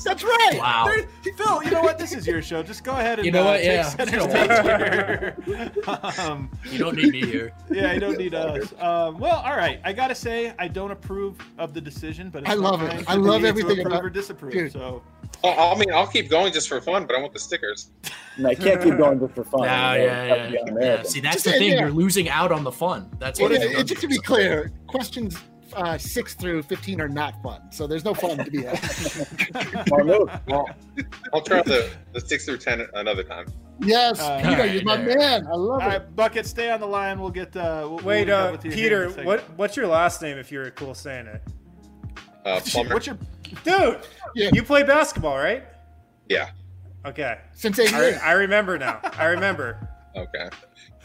[0.05, 0.55] That's right.
[0.55, 0.87] wow.
[0.87, 1.99] There- Phil, you know what?
[1.99, 2.63] This is your show.
[2.63, 3.57] Just go ahead and You know uh, what?
[3.59, 3.89] take Yeah.
[3.89, 5.73] center stage here.
[6.21, 7.53] um, You don't need me here.
[7.71, 8.73] yeah, you don't need us.
[8.81, 9.81] Um, well, all right.
[9.85, 13.05] I gotta say, I don't approve of the decision, but it's I love it.
[13.09, 14.53] I love everything approve about- or disapprove.
[14.53, 14.73] Dude.
[14.73, 15.03] So
[15.45, 17.91] I, I mean, I'll keep going just for fun, but I want the stickers.
[18.39, 19.63] No, I can't keep going just for fun.
[19.65, 20.65] Yeah, yeah, yeah.
[20.81, 21.03] yeah.
[21.03, 21.73] See, that's Just the thing.
[21.73, 21.81] yeah.
[21.81, 23.11] You're losing out on the fun.
[23.19, 23.85] That's what Yeah, it yeah, is.
[23.85, 25.37] just to be clear, questions
[25.75, 28.77] uh, six through fifteen are not fun, so there's no fun to be had.
[29.87, 30.07] Smart.
[30.47, 30.69] Well,
[31.33, 33.47] I'll try the, the six through ten another time.
[33.81, 35.19] yes, Uh, Peter, alright, you're my there.
[35.19, 35.47] man.
[35.47, 35.93] I love all it.
[35.93, 37.21] right, bucket, stay on the line.
[37.21, 37.57] We'll get.
[37.57, 40.23] Uh, we'll, Wait, we'll uh, with you here in a Peter, what what's your last
[40.23, 41.43] name if you're cool saying it?
[42.45, 42.95] Uh, plumber.
[42.95, 43.19] What's your?
[43.65, 43.99] Dude,
[44.35, 44.51] Yeah.
[44.53, 45.65] you play basketball, right?
[46.29, 46.51] Yeah.
[47.05, 47.39] Okay.
[47.53, 48.15] Since I, '88.
[48.23, 49.01] I remember now.
[49.03, 49.89] I remember.
[50.17, 50.49] Okay.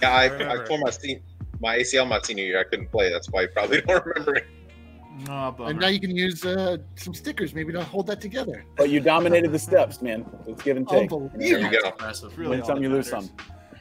[0.02, 0.64] Yeah, I, remember.
[0.64, 1.22] I tore my se-
[1.60, 2.60] my ACL my senior year.
[2.60, 3.12] I couldn't play.
[3.12, 4.46] That's why you probably don't remember it.
[5.30, 8.66] Oh, and now you can use uh, some stickers, maybe to hold that together.
[8.76, 10.26] But you dominated the steps, man.
[10.46, 11.10] It's give and take.
[11.10, 11.88] There you go.
[11.88, 12.38] Impressive.
[12.38, 13.32] really Win all some, that you lose matters.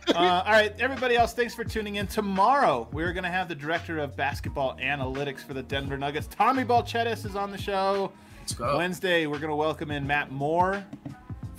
[0.06, 0.16] some.
[0.16, 2.06] uh, all right, everybody else, thanks for tuning in.
[2.06, 6.28] Tomorrow, we're going to have the director of basketball analytics for the Denver Nuggets.
[6.28, 8.12] Tommy Balcetis, is on the show.
[8.40, 8.76] Let's go.
[8.76, 10.84] Wednesday, we're going to welcome in Matt Moore.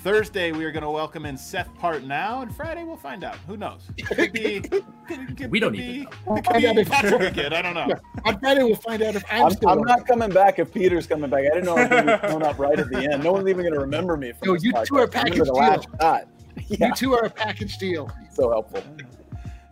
[0.05, 2.43] Thursday, we are going to welcome in Seth Partnow.
[2.43, 3.37] And Friday, we'll find out.
[3.47, 3.87] Who knows?
[4.05, 4.59] Could be,
[5.07, 6.09] could, could We don't be, even know.
[6.27, 7.53] We'll Could find be if- possibly good.
[7.53, 7.95] I don't know.
[8.23, 9.67] On Friday, we'll find out if I'm, I'm, still.
[9.69, 11.45] I'm not coming back if Peter's coming back.
[11.45, 13.23] I didn't know I was going to be up right at the end.
[13.23, 15.15] No one's even going to remember me from Yo, this you two are podcast.
[15.15, 16.77] I remember package deal.
[16.77, 18.11] Yeah, You two are a package deal.
[18.31, 18.83] so helpful.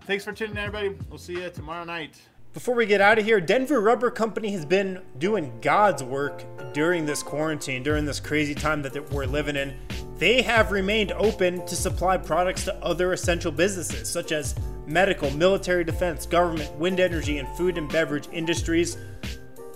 [0.08, 0.96] Thanks for tuning in, everybody.
[1.12, 2.20] We'll see you tomorrow night.
[2.56, 7.06] Before we get out of here, Denver Rubber Company has been doing God's work during
[7.06, 9.78] this quarantine, during this crazy time that we're living in.
[10.18, 14.55] They have remained open to supply products to other essential businesses, such as
[14.86, 18.97] medical, military defense, government, wind energy, and food and beverage industries.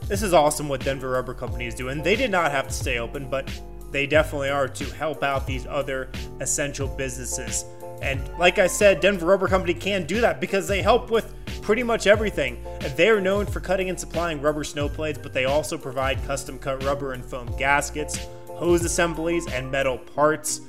[0.07, 2.01] This is awesome what Denver Rubber Company is doing.
[2.01, 3.49] They did not have to stay open, but
[3.91, 6.09] they definitely are to help out these other
[6.39, 7.65] essential businesses.
[8.01, 11.83] And like I said, Denver Rubber Company can do that because they help with pretty
[11.83, 12.63] much everything.
[12.95, 16.59] They are known for cutting and supplying rubber snow blades, but they also provide custom
[16.59, 18.27] cut rubber and foam gaskets,
[18.57, 20.61] hose assemblies, and metal parts.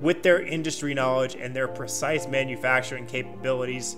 [0.00, 3.96] With their industry knowledge and their precise manufacturing capabilities,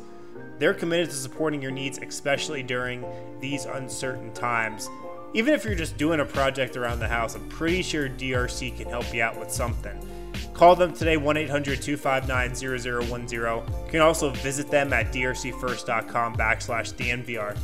[0.58, 3.04] they're committed to supporting your needs, especially during
[3.40, 4.88] these uncertain times.
[5.34, 8.88] Even if you're just doing a project around the house, I'm pretty sure DRC can
[8.88, 9.98] help you out with something.
[10.52, 13.30] Call them today, 1 800 259 0010.
[13.30, 17.58] You can also visit them at drcfirst.com backslash DNVR.